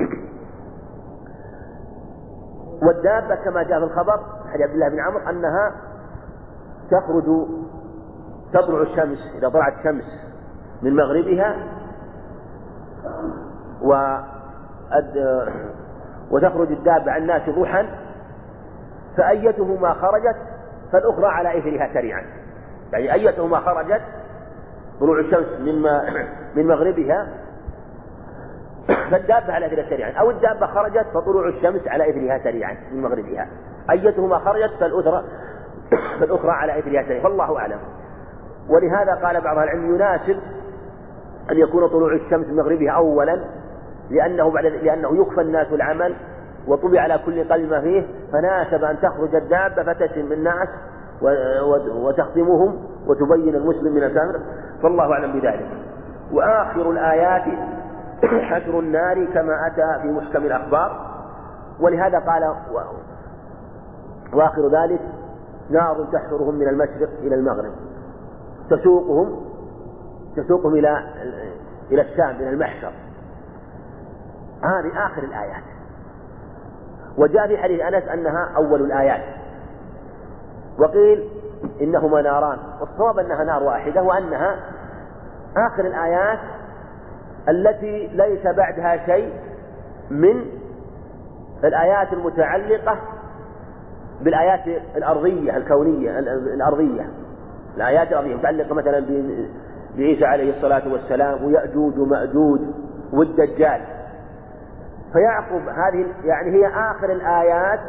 [2.82, 4.20] والدابة كما جاء في الخبر
[4.54, 5.72] حديث عبد الله بن عمرو أنها
[6.92, 7.48] تخرج
[8.54, 10.04] تطلع الشمس إذا طلعت الشمس
[10.82, 11.56] من مغربها
[13.82, 14.18] و
[16.32, 17.86] وتخرج الدابة عن الناس روحا
[19.18, 20.36] فأيتهما خرجت
[20.92, 22.26] فالأخرى على إثرها سريعا.
[22.94, 24.02] يعني أيتهما خرجت
[25.00, 25.82] طلوع الشمس من
[26.56, 27.28] من مغربها
[28.88, 30.12] فالدابة على إثرها سريعا.
[30.12, 33.48] أو الدابة خرجت فطلوع الشمس على إثرها سريعا من مغربها.
[33.92, 35.24] أيتهما خرجت فالأخرى
[36.20, 37.24] فالأخرى على إثرها سريعا.
[37.24, 37.80] فالله أعلم.
[38.70, 40.40] ولهذا قال بعض العلم يناسب
[41.52, 43.44] أن يكون طلوع الشمس من مغربها أولا
[44.10, 46.16] لأنه بعد لأنه يكفى الناس العمل
[46.68, 50.68] وطبع على كل قلب ما فيه فناسب أن تخرج الدابة فتسم الناس
[51.90, 54.40] وتخدمهم وتبين المسلم من الكافر
[54.84, 55.70] فالله أعلم بذلك.
[56.32, 57.44] وآخر الآيات
[58.50, 61.18] حشر النار كما أتى في محكم الأخبار.
[61.80, 62.56] ولهذا قال
[64.34, 65.02] وآخر ذلك
[65.70, 67.72] نار تحشرهم من المشرق إلى المغرب.
[68.70, 69.42] تسوقهم
[70.36, 71.04] تسوقهم إلى
[71.92, 72.92] إلى الشام إلى المحشر.
[74.64, 75.77] هذه آخر الآيات.
[77.18, 79.22] وجاء في حديث أنس أنها أول الآيات.
[80.80, 81.30] وقيل
[81.82, 82.58] إنهما ناران.
[82.80, 84.56] والصواب أنها نار واحدة وأنها
[85.68, 86.40] آخر الآيات
[87.50, 89.34] التي ليس بعدها شيء
[90.12, 90.46] من
[91.64, 92.98] الآيات المتعلقة
[94.22, 97.10] بالآيات الأرضية الكونية الأرضية.
[97.78, 99.06] الآيات الأرضية متعلقة مثلا
[99.98, 102.60] بعيسى عليه الصلاة والسلام ويأجوج ومأجوج
[103.14, 103.82] والدجال.
[105.14, 107.80] فيعقب هذه يعني هي آخر الآيات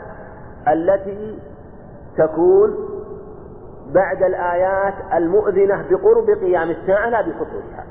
[0.68, 1.38] التي
[2.18, 2.74] تكون
[3.94, 7.85] بعد الآيات المؤذنة بقرب قيام الساعة لا بحصولها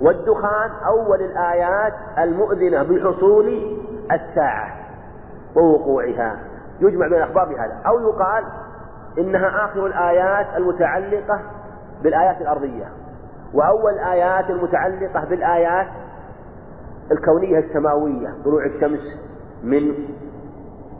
[0.00, 3.76] والدخان أول الآيات المؤذنة بحصول
[4.12, 4.76] الساعة
[5.56, 6.38] ووقوعها.
[6.80, 7.76] يجمع بين الأخبار بهذا.
[7.86, 8.44] أو يقال
[9.18, 11.40] إنها آخر الآيات المتعلقة
[12.02, 12.84] بالآيات الأرضية.
[13.54, 15.86] وأول آيات المتعلقة بالآيات
[17.12, 19.00] الكونية السماوية طلوع الشمس
[19.62, 19.94] من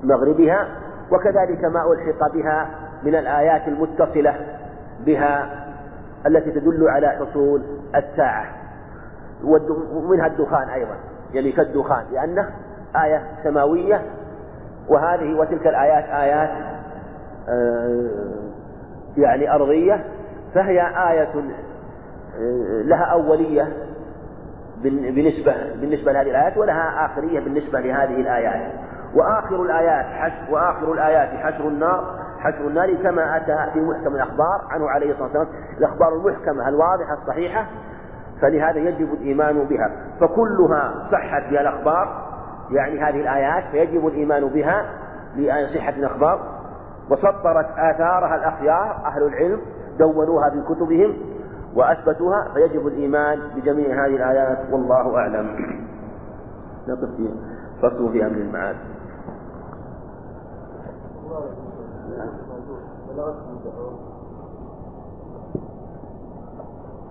[0.02, 0.68] مغربها
[1.12, 2.68] وكذلك ما ألحق بها
[3.02, 4.34] من الآيات المتصلة
[5.06, 5.64] بها
[6.26, 7.62] التي تدل على حصول
[7.94, 8.46] الساعة.
[9.44, 10.96] ومنها الدخان أيضا
[11.34, 12.50] يعني كالدخان لأنه
[13.04, 14.02] آية سماوية
[14.88, 16.50] وهذه وتلك الآيات آيات
[17.48, 18.10] آه،
[19.16, 20.04] يعني أرضية
[20.54, 21.28] فهي آية
[22.38, 23.68] آه، لها أولية
[24.84, 28.72] بالنسبة بالنسبة لهذه الآيات ولها آخرية بالنسبة لهذه الآيات.
[29.14, 32.04] وآخر الآيات حشر وآخر الآيات حشر النار.
[32.38, 35.48] حشر النار كما أتى في محكم الأخبار عنه عليه الصلاة والسلام.
[35.78, 37.66] الأخبار المحكمة الواضحة الصحيحة
[38.40, 39.90] فلهذا يجب الإيمان بها.
[40.20, 42.24] فكلها صحت بها الأخبار
[42.70, 44.86] يعني هذه الآيات فيجب الإيمان بها
[45.36, 46.40] لصحة الأخبار.
[47.10, 49.60] وسطرت آثارها الأخيار أهل العلم
[49.98, 51.16] دونوها في كتبهم
[51.74, 55.46] وأثبتوها فيجب الإيمان بجميع هذه الآيات والله أعلم.
[56.88, 57.28] نقف في
[57.82, 58.76] فصل في أمر المعاد.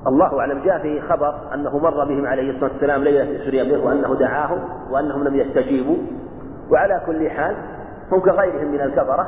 [0.08, 0.63] الله أعلم.
[0.63, 4.60] جاء في خبر أنه مر بهم عليه الصلاة والسلام ليلة أسري به وأنه دعاهم
[4.91, 5.97] وأنهم لم يستجيبوا.
[6.71, 7.56] وعلى كل حال
[8.12, 9.28] هم كغيرهم من الكفرة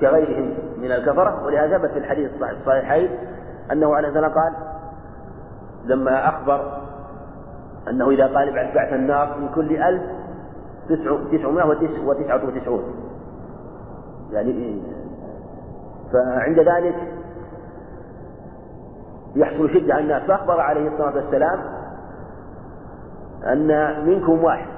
[0.00, 3.10] كغيرهم من الكفرة ولهذا ثبت في الحديث الصحيحين
[3.72, 4.52] أنه عليه الصلاة قال
[5.84, 6.78] لما أخبر
[7.88, 10.02] أنه إذا قال بعد بعث النار من كل ألف
[11.32, 11.66] تسعمائة
[12.04, 12.82] وتسعة وتسعون.
[14.30, 14.82] يعني
[16.12, 16.96] فعند ذلك
[19.36, 20.22] يحصل شدة على الناس.
[20.22, 21.58] فأخبر عليه الصلاة والسلام
[23.44, 24.68] أن منكم واحد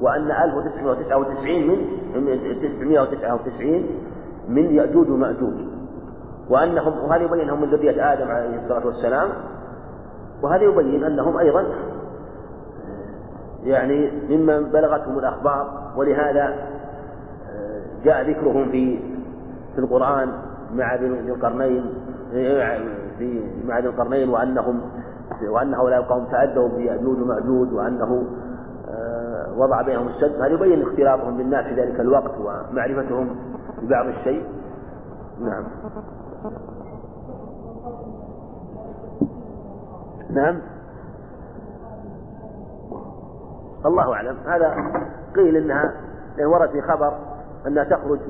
[0.00, 3.86] وأن 1999 من 999
[4.48, 5.73] من يأجوج ومأجوج.
[6.50, 9.28] وأنهم وهذا يبين أنهم من ذرية آدم عليه الصلاة والسلام
[10.42, 11.64] وهذا يبين أنهم أيضا
[13.64, 16.54] يعني ممن بلغتهم الأخبار ولهذا
[18.04, 18.98] جاء ذكرهم في
[19.74, 20.28] في القرآن
[20.74, 21.84] مع ذي القرنين
[23.18, 24.80] في مع ذي القرنين وأنهم
[25.50, 28.24] وأن هؤلاء القوم تأدوا بيأجوج ومأجوج وأنه
[28.88, 30.42] آه، وضع بينهم السد.
[30.42, 33.36] هذا يبين اختلاطهم بالناس في ذلك الوقت ومعرفتهم
[33.82, 34.44] ببعض الشيء.
[35.40, 35.64] نعم.
[40.30, 40.60] نعم.
[43.86, 44.36] الله أعلم.
[44.46, 44.74] هذا
[45.36, 45.94] قيل إنها
[46.40, 47.18] ورد في خبر
[47.66, 48.20] أنها تخرج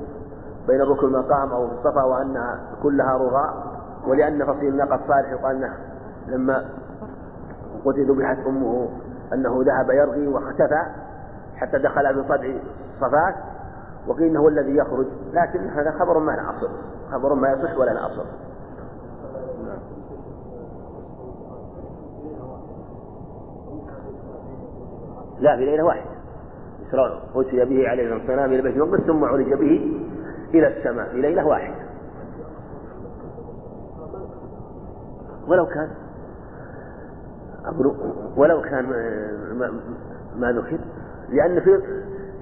[0.67, 3.75] بين الركن المقام أو الصفا وأنها كلها رغاء
[4.07, 5.77] ولأن فصيل الناقة صالح يقال أنه
[6.27, 6.65] لما
[7.85, 8.89] قتل ذبحت أمه
[9.33, 10.83] أنه ذهب يرغي واختفى
[11.57, 12.55] حتى دخل في صدع
[13.01, 13.35] صفات
[14.07, 16.69] وقيل إنه الذي يخرج لكن هذا خبر ما له أصل
[17.13, 18.27] خبر ما يصح ولا له أصل.
[25.41, 26.11] لا في ليلة واحدة.
[26.89, 30.01] إسراء أتي به عليه الصلاة والسلام إلى بيت المقدس ثم عرج به
[30.55, 31.85] إلى السماء في ليلة واحدة.
[35.49, 35.91] ولو كان
[38.37, 38.87] ولو كان
[40.37, 40.79] ما ذكر
[41.29, 41.83] لأن في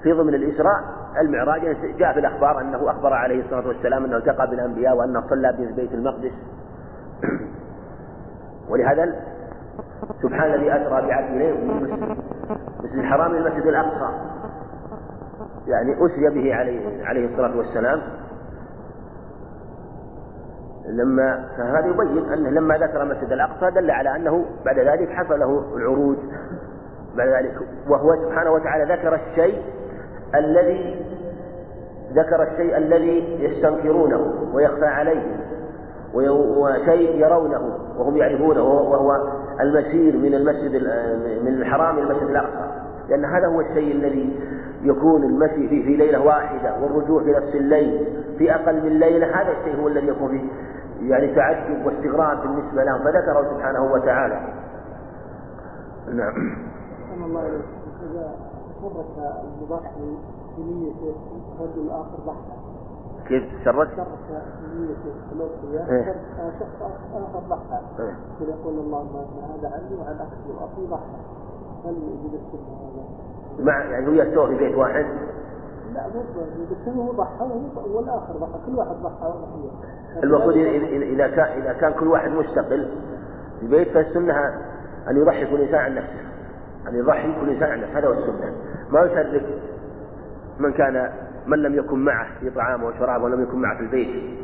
[0.03, 1.61] في ضمن الإسراء المعراج
[1.97, 5.93] جاء في الأخبار أنه أخبر عليه الصلاة والسلام أنه التقى بالأنبياء وأنه صلى في بيت
[5.93, 6.31] المقدس.
[8.69, 9.15] ولهذا
[10.21, 11.79] سبحان الذي أسرى بعبده من
[12.81, 14.09] المسجد الحرام إلى المسجد الأقصى.
[15.67, 18.01] يعني أسري به عليه عليه الصلاة والسلام.
[20.85, 25.75] لما فهذا يبين أنه لما ذكر المسجد الأقصى دل على أنه بعد ذلك حصل له
[25.75, 26.17] العروج.
[27.15, 27.55] بعد ذلك
[27.89, 29.61] وهو سبحانه وتعالى ذكر الشيء
[30.35, 31.05] الذي
[32.13, 35.37] ذكر الشيء الذي يستنكرونه ويخفى عليهم
[36.13, 39.11] وشيء يرونه وهم يعرفونه وهو
[39.61, 40.71] المسير من المسجد
[41.43, 42.71] من الحرام إلى المسجد الأقصى.
[43.09, 44.39] لأن هذا هو الشيء الذي
[44.81, 49.51] يكون المشي فيه في ليلة واحدة والرجوع في نفس الليل في أقل من ليلة هذا
[49.59, 50.47] الشيء هو الذي يكون فيه
[51.09, 52.99] يعني تعجب واستغراب بالنسبة لهم.
[52.99, 54.39] فذكره سبحانه وتعالى.
[56.13, 56.57] نعم.
[57.25, 58.52] الله.
[58.83, 60.17] إذا ترك المضحي
[60.57, 61.13] بنية
[61.59, 62.57] رجل آخر ضحى
[63.27, 64.07] كيف تشرك؟ ترك
[64.61, 64.95] بنية
[65.31, 66.15] الأضحية
[66.59, 67.81] شخص آخر ضحى
[68.41, 71.17] يقول اللهم أن هذا عني وعن أخي وأخي ضحى
[71.85, 73.03] هل يجب السنة هذا؟
[73.63, 75.05] مع يعني هو يستوى في بيت واحد؟
[75.93, 76.95] لا مو بس.
[76.95, 77.49] هو ضحى
[77.93, 82.89] والآخر ضحى كل واحد ضحى وضحية المفروض إذا كان إذا كان كل واحد مستقل
[83.59, 84.33] في بيت فالسنة
[85.09, 86.23] أن يضحي كل إنسان عن نفسه.
[86.87, 87.99] أن يضحي كل إنسان عن نفسه.
[87.99, 88.53] هذا هو السنة.
[88.93, 89.45] ما يشرك
[90.59, 91.09] من كان
[91.47, 94.43] من لم يكن معه في طعامه وشرابه ولم يكن معه في البيت.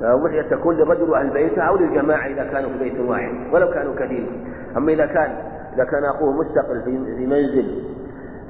[0.00, 4.48] فضحية تكون للرجل وأهل بيته أو للجماعة إذا كانوا في بيت واحد ولو كانوا كثير
[4.76, 5.30] أما إذا كان
[5.74, 7.84] إذا كان أخوه مستقل في منزل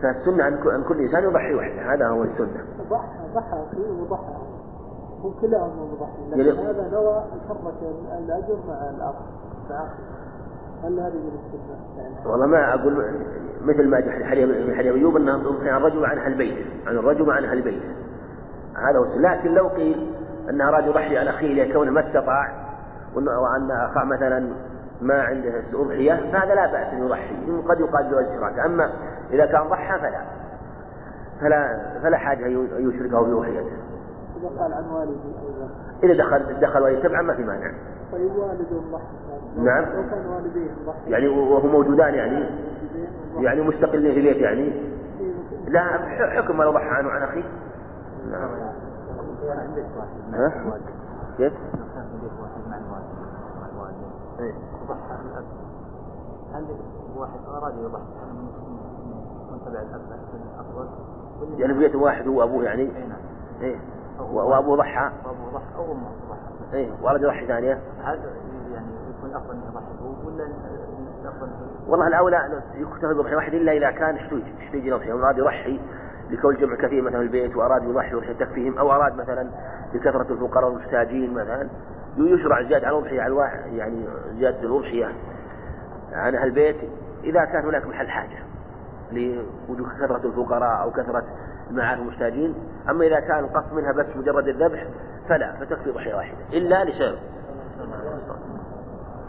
[0.02, 1.94] فالسنة أن كل إنسان يضحي وحده.
[1.94, 2.64] هذا هو السنة.
[2.90, 4.34] ضحى ضحى فيه وضحى.
[5.22, 9.14] هم كلاهم مضحين لكن هذا نوى يشرك الأجر مع الأخ
[9.70, 9.88] مع
[10.84, 11.76] هل هذه من السنة؟
[12.26, 13.04] والله ما أقول
[13.64, 17.44] مثل ما جاء في حديث أيوب أنها عن الرجل وعن أهل البيت عن الرجل وعن
[17.44, 17.82] أهل البيت
[18.76, 20.12] هذا لكن لو قيل
[20.50, 22.68] أن أراد يضحي عن أخيه لكونه ما استطاع
[23.14, 24.48] وأن أخاه مثلا
[25.02, 27.34] ما عنده أضحية فهذا لا بأس أن يضحي.
[27.68, 28.90] قد يقال له الاشتراك أما
[29.30, 30.20] إذا كان ضحى فلا.
[31.40, 33.72] فلا فلا حاجة أن يشركه بأضحيته.
[34.40, 35.14] إذا قال عن والدي
[35.46, 35.68] أيضا
[36.02, 37.72] إذا دخل دخل والدي تبعا ما في مانع.
[38.12, 39.04] طيب والده ضحى
[39.56, 39.84] نعم.
[39.84, 42.50] لو كان والديه ضحى يعني وهم موجودان يعني.
[43.38, 44.72] يعني مستقلين في بيت يعني.
[45.68, 45.82] لا
[46.42, 47.44] حكم لو ضحى عنه عن أخيه.
[48.30, 48.50] نعم.
[50.32, 50.78] ها؟
[51.36, 51.52] كيف؟
[54.40, 54.54] إيه.
[54.88, 55.44] ضحى الأب
[56.52, 56.64] هل
[57.16, 58.02] واحد أراد يضحي
[59.52, 60.00] من تبع الأب
[60.58, 60.88] أفضل
[61.60, 63.18] يعني بيت واحد هو أبوه يعني؟ أي نعم.
[63.60, 63.80] إيه.
[64.20, 65.10] وأبوه ضحى.
[65.24, 66.76] وأبوه ضحى أو أمه ضحى.
[66.78, 67.80] إيه وأراد يضحي ثانية.
[68.04, 68.20] هذا
[68.72, 68.86] يعني
[69.18, 69.94] يكون أفضل أن يضحي
[70.26, 70.48] ولا
[71.88, 75.80] والله الأولى يكتفي بضحية واحد إلا إذا كان احتوج احتوج نفسه أراد يضحي
[76.30, 79.48] لكون جمع كثير مثلا البيت وأراد يضحي وضحية تكفيهم أو أراد مثلا
[79.94, 81.68] لكثرة الفقراء والمحتاجين مثلا.
[82.16, 84.04] يشرع زيادة على الأضحية على الواحد يعني
[84.38, 85.06] زيادة الأضحية
[86.12, 86.76] عن أهل البيت.
[87.24, 88.38] إذا كان هناك محل حاجة
[89.12, 91.24] لوجود كثرة الفقراء أو كثرة
[91.70, 92.54] المعارف المحتاجين
[92.90, 94.86] أما إذا كان القصد منها بس مجرد الذبح
[95.28, 96.38] فلا فتكفي ضحية واحدة.
[96.52, 97.18] إلا لسبب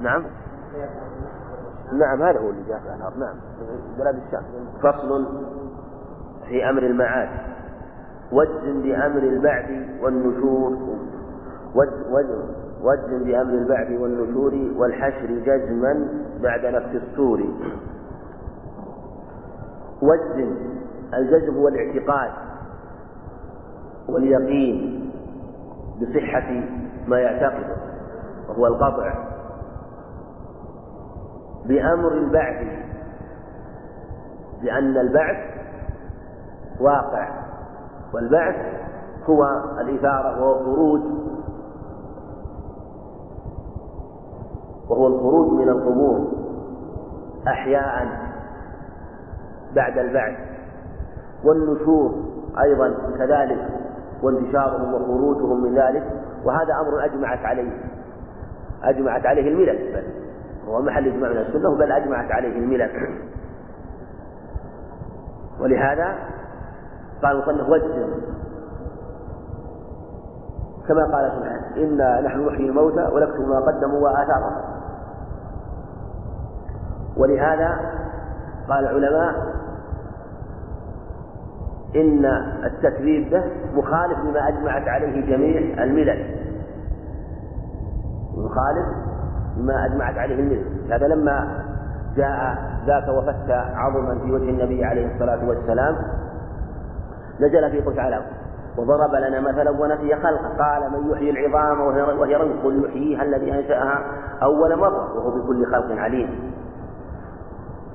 [0.02, 0.26] نعم.
[1.94, 3.14] نعم هذا هو اللي جاء في الأنهار.
[3.18, 3.36] نعم.
[3.98, 4.44] بلاد الشام.
[4.84, 5.26] فصل
[6.48, 7.30] في أمر المعاد.
[8.32, 9.70] وجز بأمر البعث
[10.02, 10.78] والنشور.
[12.84, 16.08] وجز بأمر البعث والنشور والحشر جزما
[16.42, 17.44] بعد نفس الصور
[20.02, 20.48] وجز
[21.14, 22.49] الجزم هو الاعتقاد.
[24.14, 25.10] واليقين
[26.02, 26.64] بصحة
[27.08, 27.66] ما يعتقد
[28.50, 29.14] وهو القطع.
[31.66, 32.68] بأمر البعث
[34.62, 35.38] لأن البعث
[36.80, 37.30] واقع
[38.14, 38.56] والبعث
[39.30, 39.46] هو
[39.82, 41.02] الإثارة وهو الخروج.
[44.90, 46.28] وهو الخروج من القبور
[47.48, 48.08] أحياء
[49.76, 50.38] بعد البعث.
[51.44, 52.16] والنشور
[52.62, 53.79] أيضا كذلك.
[54.24, 56.04] وانتشارهم وخروجهم من ذلك
[56.46, 57.72] وهذا أمر أجمعت عليه.
[58.84, 60.04] أجمعت عليه الملل بل
[60.68, 62.90] هو محل إجماع من السنة بل أجمعت عليه الملل.
[65.60, 66.16] ولهذا
[67.24, 68.08] قال المصنف وجه
[70.88, 74.80] كما قال سبحانه إنا نحن نحيي الموتى ونكتب ما قدموا وآثارهم.
[77.18, 77.80] ولهذا
[78.70, 79.49] قال العلماء
[81.96, 82.26] إن
[82.66, 86.26] التكذيب به مخالف لما أجمعت عليه جميع الملل.
[88.38, 88.86] مخالف
[89.58, 90.66] لما أجمعت عليه الملل.
[90.92, 91.64] هذا لما
[92.16, 95.96] جاء ذاك وفت عظما في وجه النبي عليه الصلاة والسلام
[97.40, 98.22] نزل في قول تعالى
[98.78, 100.58] وضرب لنا مثلا ونسي خلقه.
[100.58, 101.82] قال من يحيي العظام
[102.20, 104.02] وهي رمي قل يحييها الذي أنشأها
[104.44, 106.30] أول مرة وهو بكل خلق عليم.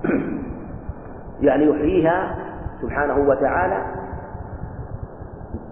[1.41, 2.44] يعني يحييها
[2.83, 3.85] سبحانه وتعالى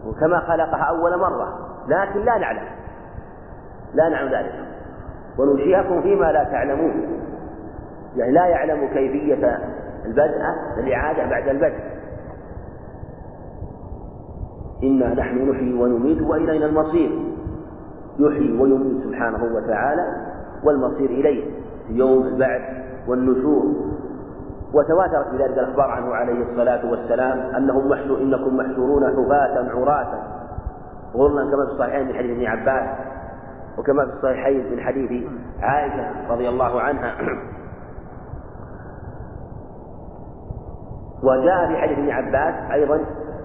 [0.07, 2.69] وكما خلقها أول مرة لكن لا نعلم
[3.95, 4.53] لا نعلم ذلك.
[5.39, 6.93] وننشئكم فيما لا تعلمون.
[8.17, 9.59] يعني لا يعلم كيفية
[10.05, 10.41] البدء
[10.79, 11.81] الإعادة بعد البدء.
[14.83, 17.11] إنا نحن نحيي ونميت وإلينا المصير.
[18.19, 20.07] يحيي ويميت سبحانه وتعالى
[20.65, 21.51] والمصير إليه.
[21.87, 22.63] في يوم البعث
[23.09, 23.65] والنشور.
[24.75, 30.13] وتواترت في ذلك الأخبار عنه عليه الصلاة والسلام أنهم محشور إنكم محشورون حفاة عراة
[31.15, 32.89] غرنا كما في الصحيحين من حديث ابن عباس
[33.79, 35.25] وكما في الصحيحين من حديث
[35.63, 37.15] عائشة رضي الله عنها.
[41.23, 43.01] وجاء في حديث ابن عباس أيضا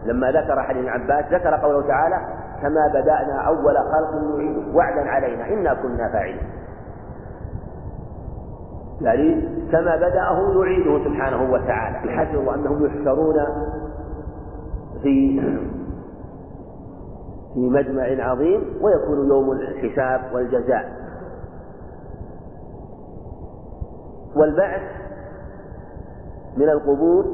[0.05, 2.21] لما ذكر حديث ابن عباس ذكر قوله تعالى
[2.61, 6.49] كما بدأنا أول خلق نعيده وعدا علينا إنا كنا فاعلين.
[9.02, 9.41] يعني
[9.72, 12.04] كما بدأه يعيده سبحانه وتعالى.
[12.04, 13.36] الحشر أنهم يحشرون
[15.04, 15.41] في
[17.54, 21.08] في مجمع عظيم ويكون يوم الحساب والجزاء.
[24.36, 24.82] والبعث
[26.58, 27.26] من القبور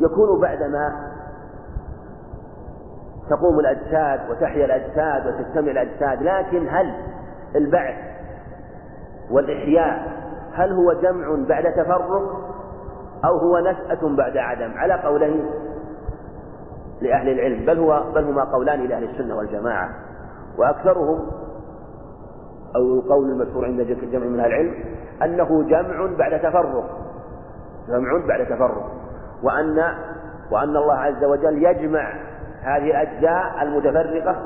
[0.00, 1.12] يكون بعدما
[3.30, 6.94] تقوم الأجساد وتحيا الأجساد وتجتمع الأجساد لكن هل
[7.56, 7.94] البعث
[9.30, 10.21] والإحياء
[10.54, 12.52] هل هو جمع بعد تفرق
[13.24, 15.50] أو هو نشأة بعد عدم؟ على قولين
[17.00, 19.88] لأهل العلم بل هو بل هما قولان لأهل السنة والجماعة.
[20.58, 21.26] وأكثرهم
[22.76, 23.80] أو القول المشهور عند
[24.12, 24.74] جمع من أهل العلم
[25.22, 26.84] أنه جمع بعد تفرق.
[27.88, 28.90] جمع بعد تفرق.
[29.42, 29.94] وأن
[30.50, 32.12] وأن الله عز وجل يجمع
[32.62, 34.36] هذه الأجزاء المتفرقة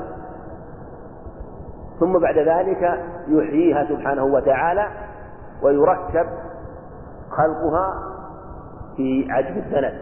[1.99, 4.87] ثم بعد ذلك يحييها سبحانه وتعالى
[5.63, 6.27] ويركب
[7.29, 7.93] خلقها
[8.95, 9.99] في عجب السند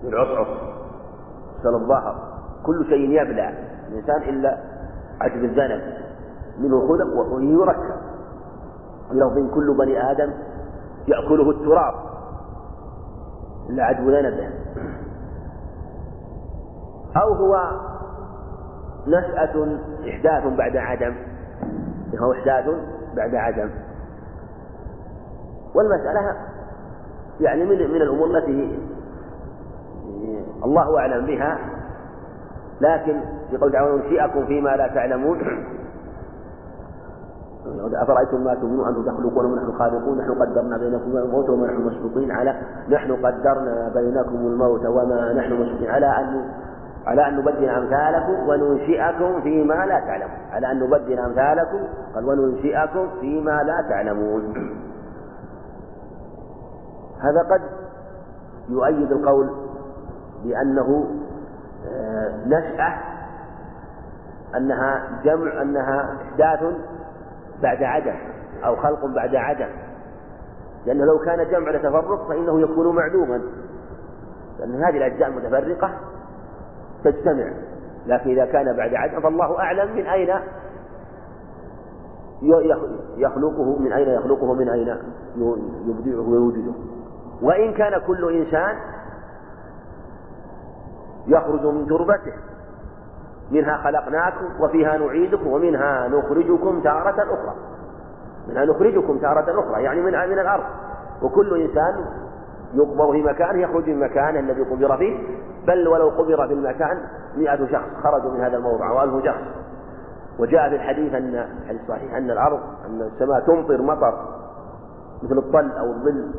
[0.00, 0.46] في العصعص
[1.62, 2.36] سل الظهر
[2.66, 3.54] كل شيء يبلى
[3.88, 4.58] الإنسان إلا
[5.20, 5.82] عجب الذنب
[6.58, 7.96] منه خلق ويركب
[9.12, 10.32] لفظ كل بني آدم
[11.08, 11.94] يأكله التراب.
[13.70, 14.50] إلا عجب ذنبه.
[17.16, 17.70] أو هو
[19.06, 19.78] نشأة
[20.08, 21.16] إحداث بعد عدم.
[22.20, 22.64] هو إحداث
[23.16, 23.70] بعد عدم.
[25.76, 26.36] والمسألة
[27.40, 28.78] يعني من من الأمور التي
[30.64, 31.58] الله أعلم بها
[32.80, 33.20] لكن
[33.50, 35.38] في قول تعالى ننشئكم فيما لا تعلمون.
[37.94, 42.54] أفرأيتم ما تؤمنون أنتم تخلقون ونحن خالقون نحن قدرنا بينكم الموت وما نحن مسبقين على
[42.88, 46.44] نحن قدرنا بينكم الموت وما نحن مسبقين على أن
[47.06, 50.36] على أن نبدل أمثالكم وننشئكم فيما لا تعلمون.
[50.52, 51.78] على أن نبدل أمثالكم
[52.14, 54.54] قال وننشئكم فيما لا تعلمون.
[57.20, 57.62] هذا قد
[58.68, 59.50] يؤيد القول
[60.44, 61.10] بأنه
[61.88, 62.98] آه، نشأة
[64.56, 66.74] أنها جمع أنها إحداث
[67.62, 68.16] بعد عدم
[68.64, 69.68] أو خلق بعد عدم.
[70.86, 73.40] لأنه لو كان جمع لتفرق فإنه يكون معدوما.
[74.58, 75.90] لأن هذه الأجزاء المتفرقة
[77.04, 77.52] تجتمع.
[78.06, 80.34] لكن إذا كان بعد عدم فالله أعلم من أين
[83.16, 84.96] يخلقه من أين يخلقه من أين
[85.86, 86.72] يبدعه ويوجده.
[87.42, 88.76] وإن كان كل إنسان
[91.26, 92.32] يخرج من تربته.
[93.50, 97.54] منها خلقناكم وفيها نعيدكم ومنها نخرجكم تارة أخرى.
[98.48, 100.64] منها نخرجكم تارة أخرى يعني من من الأرض.
[101.22, 102.04] وكل إنسان
[102.74, 105.18] يقبر في مكانه يخرج من مكانه الذي قبر فيه.
[105.66, 107.00] بل ولو قبر في المكان
[107.36, 109.42] مئة شخص خرجوا من هذا الموضع أو ألف شخص.
[110.38, 114.14] وجاء في الحديث أن الحديث الصحيح أن الأرض أن السماء تمطر مطر
[115.22, 116.30] مثل الطل أو الظل.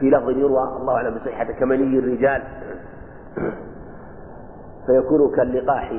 [0.00, 2.42] في لفظ يروى الله أعلم بصحة كمني الرجال.
[4.86, 5.92] فيكون كاللقاح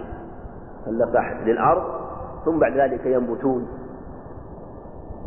[0.88, 1.84] اللقاح للأرض
[2.45, 3.68] ثم بعد ذلك ينبتون.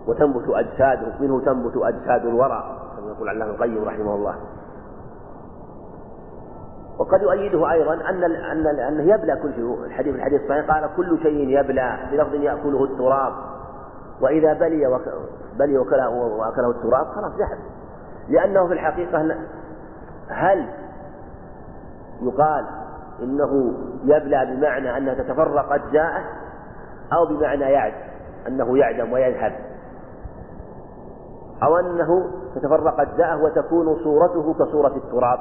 [0.07, 4.35] وتنبت أجساد منه تنبت أجساد الورى كما يقول علامة القيم رحمه الله.
[6.99, 9.85] وقد يؤيده أيضا أن أن أنه يبلى كل شيء.
[9.85, 13.33] الحديث الحديث الصحيح قال كل شيء يبلى بلفظ يأكله التراب.
[14.21, 15.01] وإذا بلي.
[15.59, 17.59] بلي وكله وأكله التراب خلاص ذهب.
[18.29, 19.37] لأنه في الحقيقة
[20.29, 20.69] هل
[22.23, 22.67] يقال
[23.23, 26.23] إنه يبلى بمعنى أنها تتفرق أجزاءه
[27.13, 27.95] أو بمعنى يعد
[28.49, 29.53] أنه يعدم ويذهب؟
[31.63, 35.39] أو أنه تتفرق أجزاءه وتكون صورته كصورة التراب؟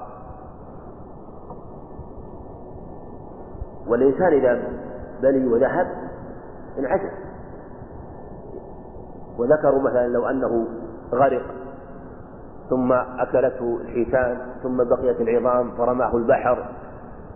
[3.88, 4.62] والإنسان إذا
[5.22, 5.88] بلي وذهب
[6.80, 7.12] انعدم
[9.38, 10.68] وذكروا مثلا لو أنه
[11.14, 11.62] غرق.
[12.70, 16.66] ثم أكلته الحيتان ثم بقيت العظام فرماه البحر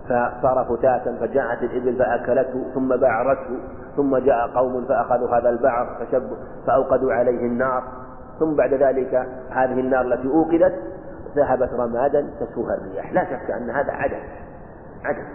[0.06, 3.60] فصار فتاة فجاءت الإبل فأكلته ثم بعرته
[3.96, 6.30] ثم جاء قوم فأخذوا هذا البعر فشب
[6.68, 7.84] فأوقدوا عليه النار.
[8.40, 9.16] ثم بعد ذلك
[9.50, 10.76] هذه النار التي أوقدت
[11.36, 13.14] ذهبت رمادا تسوها الرياح.
[13.14, 14.20] لا شك أن هذا عدم
[15.06, 15.28] عدم.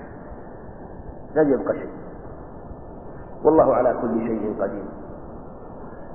[1.34, 1.90] لن يبقى شيء.
[3.44, 5.01] والله على كل شيء قدير.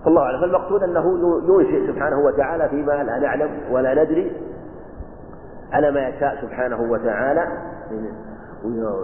[0.06, 0.42] فالله أعلم.
[0.42, 4.32] فالمقصود أنه ينشئ سبحانه وتعالى فيما لا نعلم ولا ندري.
[5.72, 7.48] على ما يشاء سبحانه وتعالى.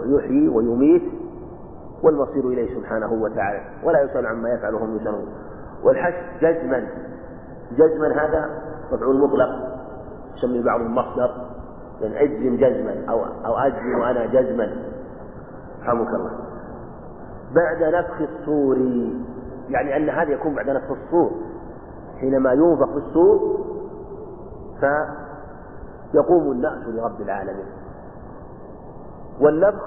[0.06, 1.02] يحيي ويميت
[2.02, 3.60] والمصير إليه سبحانه وتعالى.
[3.84, 5.26] ولا يسأل عما يفعل وهم يسألون
[5.84, 6.86] والحش جزما.
[7.72, 8.50] جزما هذا
[8.92, 9.48] مفعول مطلق.
[10.36, 11.30] يسمي بعضهم مصدر
[12.00, 14.76] يعني أجزم جزما أو أو أجزم أنا جزما.
[15.82, 16.30] رحمك الله.
[17.54, 18.76] بعد نفخ الصور
[19.68, 21.30] يعني أن هذا يكون بعد نفخ الصور.
[22.20, 23.64] حينما ينفخ في الصور
[26.12, 27.66] فيقوم النأس لرب العالمين.
[29.40, 29.84] والنفخ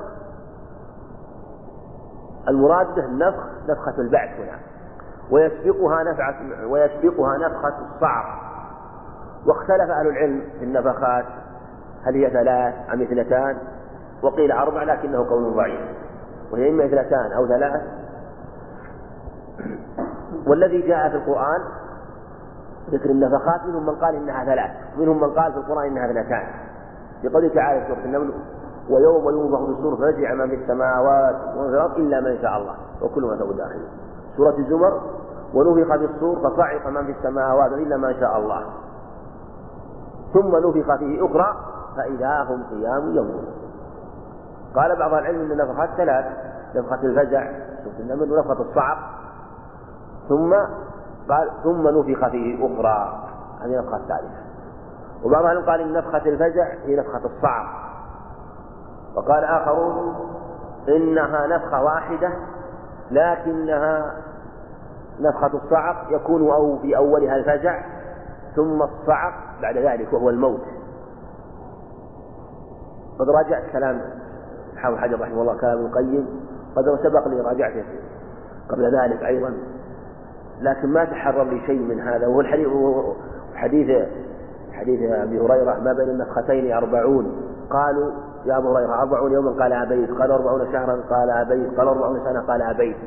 [2.47, 4.59] المراد به النفخ نفخة البعث هنا.
[5.32, 6.36] ويسبقها نفعة
[6.69, 8.25] ويسبقها نفخة الصعق.
[9.45, 11.25] واختلف أهل العلم في النفخات.
[12.03, 13.57] هل هي ثلاث أم اثنتان؟
[14.23, 15.82] وقيل أربع لكنه قول ضعيف.
[16.51, 17.82] وهي إما اثنتان أو ثلاث
[20.48, 21.62] والذي جاء في القرآن
[22.91, 26.48] ذكر النفخات منهم من قال إنها ثلاث منهم من قال في القرآن إنها اثنتان.
[27.24, 28.34] لقوله تعالى في سورة النمل
[28.89, 32.76] ويوم ينفخ في الصور فرجع من في السماوات ومن في الأرض إلا من شاء الله
[33.02, 33.82] وكل ما له داخل.
[34.38, 35.02] سورة الزمر
[35.54, 38.64] ونفخ في الصور فصعق من في السماوات إلا ما شاء الله.
[40.34, 41.56] ثم نفخ فيه أخرى
[41.98, 43.48] فإذا هم قيام ينظرون
[44.76, 46.26] قال بعض العلم أن النفخات ثلاث
[46.76, 47.52] نفخة الفزع
[47.84, 48.98] سورة النمل ونفخة الصعق
[50.30, 50.53] ثم
[51.30, 53.23] قال ثم نفخ فيه أخرى
[53.61, 54.47] هذه النفخة الثالثة.
[55.23, 57.67] وبعض العلم قال إن نفخة الفزع هي نفخة الصعق.
[59.15, 60.15] وقال آخرون
[60.88, 62.30] إنها نفخة واحدة
[63.11, 64.13] لكنها
[65.19, 67.82] نفخة الصعق يكون أو في أولها الفزع
[68.55, 70.61] ثم الصعق بعد ذلك وهو الموت.
[73.19, 74.01] قد راجعت كلام
[74.78, 76.28] حافظ حجر رحمه الله كلام القيم
[76.75, 77.86] قد سبق لي راجعته
[78.69, 79.53] قبل ذلك أيضا.
[80.62, 82.28] لكن ما تحرر لي شيء من هذا.
[82.28, 82.68] وهو الحديث
[83.55, 84.08] حديث
[84.72, 87.41] حديث أبي هريرة ما بين النفختين أربعون.
[87.70, 88.12] قالوا
[88.45, 90.12] يا أبو هريرة أربعون يوما؟ قال أبيت.
[90.12, 91.78] قال أربعون شهرا؟ قال أبيت.
[91.80, 92.97] قال أربعون سنة؟ قال أبيت.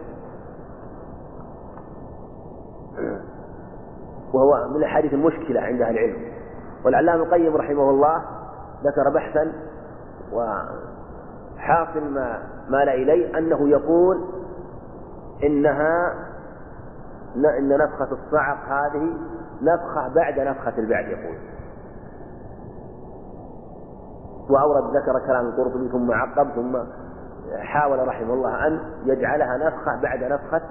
[4.34, 6.16] وهو من الأحاديث المشكلة عند أهل العلم.
[6.84, 8.22] والعلامة القيم رحمه الله
[8.84, 9.53] ذكر بحثا
[10.32, 12.38] وحاصل ما
[12.68, 14.24] مال إليه أنه يقول
[15.44, 16.14] إنها
[17.36, 19.12] إن نفخة الصعق هذه
[19.62, 21.36] نفخة بعد نفخة البعد يقول.
[24.50, 26.78] وأورد ذكر كلام القرطبي ثم عقب ثم
[27.58, 30.62] حاول رحمه الله أن يجعلها نفخة بعد نفخة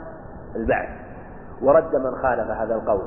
[0.55, 0.89] البعث.
[1.61, 3.01] ورد من خالف هذا القول.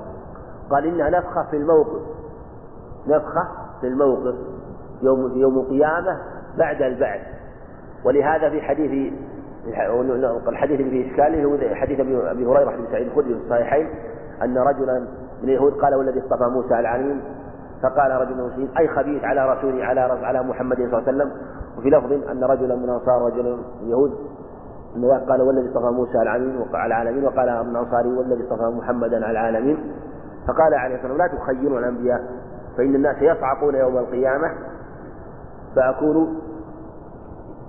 [0.70, 2.02] قال إنها نفخة في الموقف.
[3.06, 3.48] نفخة
[3.80, 4.34] في الموقف.
[5.02, 6.18] يوم يوم القيامة
[6.58, 7.20] بعد البعث.
[8.04, 9.12] ولهذا في حديث
[10.48, 13.88] الحديث اللي فيه هو حديث أبي هريرة بن سعيد الخدري في الصحيحين
[14.42, 14.98] أن رجلا
[15.42, 17.20] من اليهود قال والذي اصطفى موسى العليم
[17.82, 21.30] فقال رجل من المسلمين أي خبيث على رسول على على محمد صلى الله عليه وسلم؟
[21.78, 24.12] وفي لفظ أن رجلا من الأنصار رجل من اليهود
[25.28, 29.78] قال والذي اصطفى موسى العالمين على العالمين وقال ابن الأنصاري والذي اصطفى محمدا على العالمين.
[30.48, 32.20] فقال عليه الصلاة والسلام لا تخيروا الأنبياء
[32.76, 34.50] فإن الناس يصعقون يوم القيامة
[35.76, 36.38] فأكون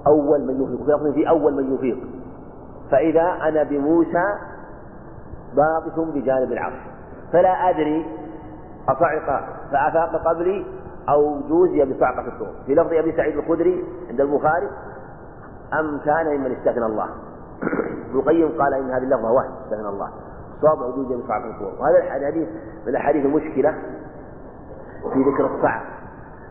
[0.08, 0.86] أول من يفيق.
[0.86, 1.98] في لفظ في أول من يفيق.
[2.92, 4.26] فإذا أنا بموسى
[5.56, 6.80] باطش بجانب العرش.
[7.34, 8.06] فلا أدري
[8.90, 10.66] أصعق فأفاق قبلي
[11.10, 14.70] أو جوزي بصعقة الطور في لفظ أبي سعيد الخدري عند البخاري
[15.80, 17.10] أم كان ممن استثنى الله؟
[18.10, 20.10] ابن القيم قال إن هذه اللفظة وهم استثنى الله.
[20.62, 22.48] صواب وجوزي بصعقة الطور وهذا الحديث
[22.84, 23.72] من الأحاديث المشكلة
[25.14, 25.84] في ذكر الصعق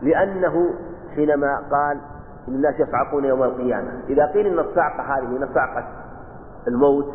[0.01, 0.69] لأنه
[1.15, 1.99] حينما قال
[2.47, 4.03] إن الناس يصعقون يوم القيامة.
[4.09, 5.87] إذا قيل إن الصعقة هذه من صعقة
[6.67, 7.05] الموت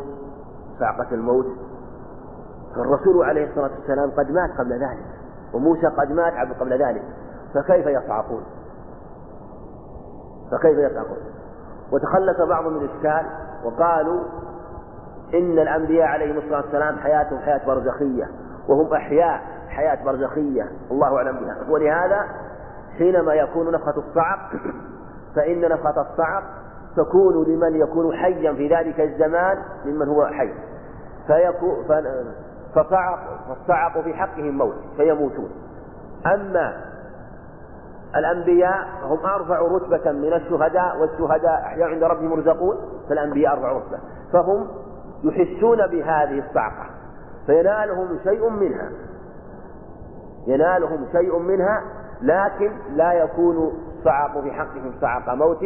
[0.79, 1.45] صعقة الموت
[2.75, 5.05] فالرسول عليه الصلاة والسلام قد مات قبل ذلك
[5.53, 7.03] وموسى قد مات قبل ذلك.
[7.53, 8.43] فكيف يصعقون؟
[10.51, 11.17] فكيف يصعقون؟
[11.91, 13.25] وتخلص بعضهم من الإشكال
[13.63, 14.23] وقالوا
[15.33, 18.29] إن الأنبياء عليهم الصلاة والسلام حياتهم حياة برزخية
[18.67, 21.57] وهم أحياء حياة برزخية الله أعلم بها.
[21.69, 22.25] ولهذا
[22.97, 24.51] حينما يكون نفخة الصعق
[25.35, 26.43] فإن نفخة الصعق
[26.97, 30.53] تكون لمن يكون حيا في ذلك الزمان ممن هو حي.
[31.27, 31.85] فيكون
[32.75, 35.49] فصعق فالصعق في حقهم موت فيموتون.
[36.25, 36.73] أما
[38.15, 42.77] الأنبياء هم أرفع رتبة من الشهداء والشهداء أحياء عند ربهم يرزقون
[43.09, 43.99] فالأنبياء أرفع رتبة.
[44.33, 44.67] فهم
[45.23, 46.85] يحسون بهذه الصعقة.
[47.45, 48.89] فينالهم شيء منها.
[50.47, 51.83] ينالهم شيء منها
[52.21, 53.73] لكن لا يكون
[54.03, 55.63] صعق في حقهم صعق موت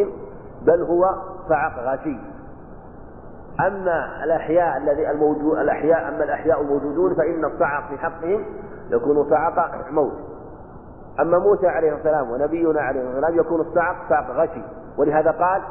[0.62, 1.16] بل هو
[1.50, 2.18] صعق غشي
[3.60, 8.46] أما الأحياء الذي الموجود الأحياء أما الأحياء الموجودون فإن الصعق في حقهم
[8.90, 10.14] يكون صعق موت.
[11.20, 14.64] أما موسى عليه السلام ونبينا عليه السلام يكون الصعق صعق غشي
[14.98, 15.62] ولهذا قال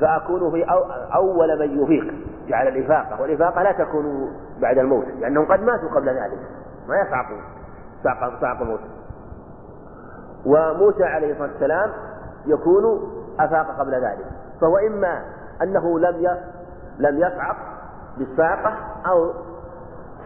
[0.00, 0.64] فأكون في
[1.14, 2.14] أول من يفيق.
[2.48, 3.22] جعل الإفاقة.
[3.22, 6.38] والإفاقة لا تكون بعد الموت لأنهم قد ماتوا قبل ذلك.
[6.88, 7.42] ما يصعقون.
[8.04, 8.80] صعق صعق الموت
[10.46, 11.90] وموسى عليه الصلاة والسلام
[12.46, 14.26] يكون أفاق قبل ذلك.
[14.60, 15.22] فهو إما
[15.62, 16.38] أنه لم
[16.98, 17.56] لم يصعق
[18.18, 18.74] بالصاعقة
[19.06, 19.32] أو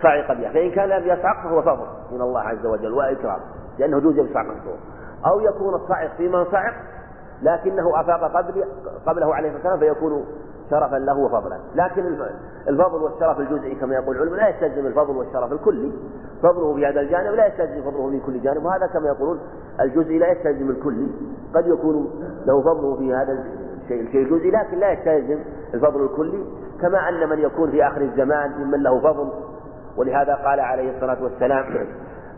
[0.02, 0.50] صعق بها.
[0.52, 3.40] فإن كان لم يصعق فهو فضل من الله عز وجل وإكرام
[3.78, 4.78] لأنه جوز بصعق الصور
[5.26, 6.74] أو يكون الصعق في من صعق
[7.42, 8.64] لكنه أفاق قبل
[9.06, 10.26] قبله عليه الصلاة والسلام فيكون
[10.70, 11.58] شرفا له وفضلا.
[11.74, 12.04] لكن
[12.68, 15.92] الفضل والشرف الجزئي كما يقول العلماء لا يستلزم الفضل والشرف الكلي.
[16.42, 19.40] فضله في هذا الجانب لا يستلزم فضله من كل جانب وهذا كما يقولون
[19.80, 21.08] الجزئي لا يستلزم الكلي.
[21.54, 22.10] قد يكون
[22.46, 23.44] له فضله في هذا
[23.82, 25.38] الشيء الشيء الجزئي لكن لا يستلزم
[25.74, 26.44] الفضل الكلي.
[26.80, 29.28] كما أن من يكون في آخر الزمان ممن له فضل.
[29.96, 31.64] ولهذا قال عليه الصلاة والسلام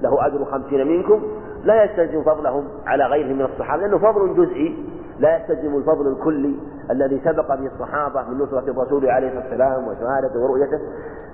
[0.02, 1.22] له أجر خمسين منكم.
[1.64, 4.99] لا يستلزم فضلهم على غيرهم من الصحابة لأنه فضل جزئي.
[5.20, 6.56] لا يستلزم الفضل الكلي
[6.90, 10.80] الذي سبق به الصحابة من نصرة الرسول عليه الصلاة والسلام وشهادته ورؤيته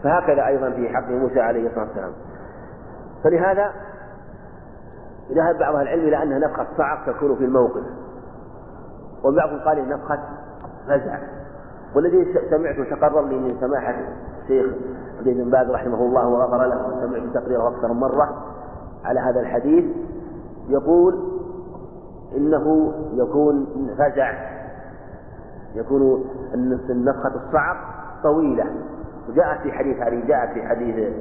[0.03, 2.13] فهكذا أيضا في حق موسى عليه الصلاة والسلام.
[3.25, 3.71] فلهذا
[5.33, 7.83] ذهب بعض العلم إلى أنها نفخة صعق تكون في الموقف.
[9.25, 10.19] وبعضهم قال نفخة
[10.89, 11.19] فزع.
[11.95, 13.95] والذي سمعته تقرر لي من سماحة
[14.43, 14.67] الشيخ
[15.19, 18.45] عبد بن باز رحمه الله وغفر له وسمعت تقريره أكثر من مرة
[19.05, 19.85] على هذا الحديث
[20.69, 21.37] يقول
[22.37, 23.67] إنه يكون
[23.99, 24.57] فزع.
[25.75, 26.25] يكون
[26.91, 27.77] النفخة الصعق
[28.23, 28.65] طويلة.
[29.29, 31.13] وجاءت في حديث هذه جاءت في حديث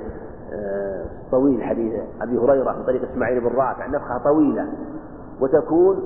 [0.54, 3.88] آه، طويل حديث أبي هريرة من طريق إسماعيل بن رافع.
[3.88, 4.68] نفخة طويلة.
[5.42, 6.04] وتكون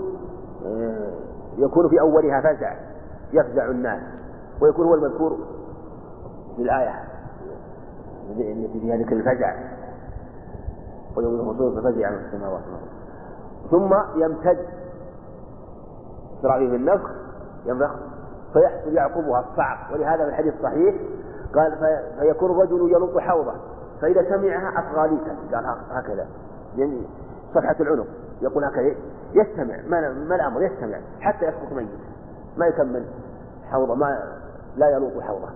[0.66, 1.12] آه،
[1.58, 2.76] يكون في أولها فزع.
[3.34, 4.02] يفزع الناس.
[4.62, 5.38] ويكون هو المذكور
[6.56, 6.95] في الآية.
[8.30, 9.56] التي فيها ذكر الفزع.
[11.18, 12.62] ويوم الخصوص ففزع من السماوات
[13.72, 14.58] ثم يمتد
[16.40, 17.10] إسرائيل النفخ
[17.66, 17.96] ينفخ.
[18.54, 19.94] فيحصل يعقبها الصعق.
[19.94, 20.96] ولهذا في الحديث الصحيح
[21.56, 21.78] قال
[22.20, 23.54] فيكون الرجل يلط حوضه
[24.02, 25.10] فإذا سمعها أصغى
[25.54, 26.28] قال هكذا.
[26.78, 27.02] يعني
[27.56, 28.08] صفحة العنق.
[28.42, 28.96] يقول هكذا.
[29.34, 29.76] يستمع.
[29.88, 30.98] ما, الأمر؟ يستمع.
[31.20, 31.90] حتى يسقط ميت.
[32.58, 33.06] ما يكمل
[33.72, 34.24] حوضه ما
[34.78, 35.50] لا يلوط حوضه.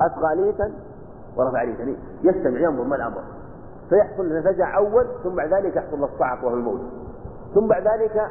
[0.00, 0.72] أصغى ليتا
[1.36, 3.22] ورفع ليتا يستمع ينظر ما الأمر.
[3.88, 6.80] فيحصل الفزع أول ثم بعد ذلك يحصل الصعق وهو الموت.
[7.54, 8.30] ثم بعد ذلك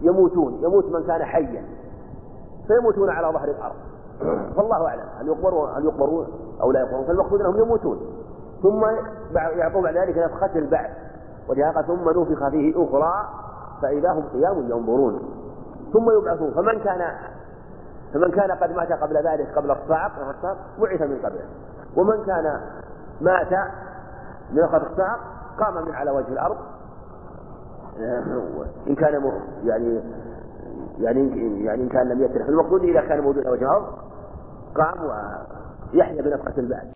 [0.00, 1.64] يموتون يموت من كان حيا.
[2.66, 3.74] فيموتون على ظهر الأرض.
[4.56, 6.26] والله أعلم هل يقبرون هل يقبرون
[6.62, 7.06] أو لا يقبرون.
[7.06, 7.98] فالمقصود أنهم يموتون.
[8.62, 8.84] ثم
[9.32, 10.90] يعطون بعد ذلك نفخة البعث.
[11.48, 13.28] ولهذا ثم نفخ فيه أخرى
[13.82, 15.20] فإذا هم قيام ينظرون.
[15.92, 16.50] ثم يبعثون.
[16.50, 17.12] فمن كان
[18.14, 20.12] فمن كان قد مات قبل ذلك قبل الصعق
[20.80, 21.44] بعث من قبله.
[21.96, 22.60] ومن كان
[23.20, 23.52] مات
[24.52, 25.18] من نفخة الصعق
[25.60, 26.56] قام من على وجه الأرض.
[28.88, 29.32] إن كان
[29.64, 30.00] يعني
[30.98, 33.86] يعني يعني إن كان لم يترك المقصود إذا كان موجود على وجه الأرض
[34.74, 35.10] قام
[35.94, 36.86] ويحيى بنفخة البعث.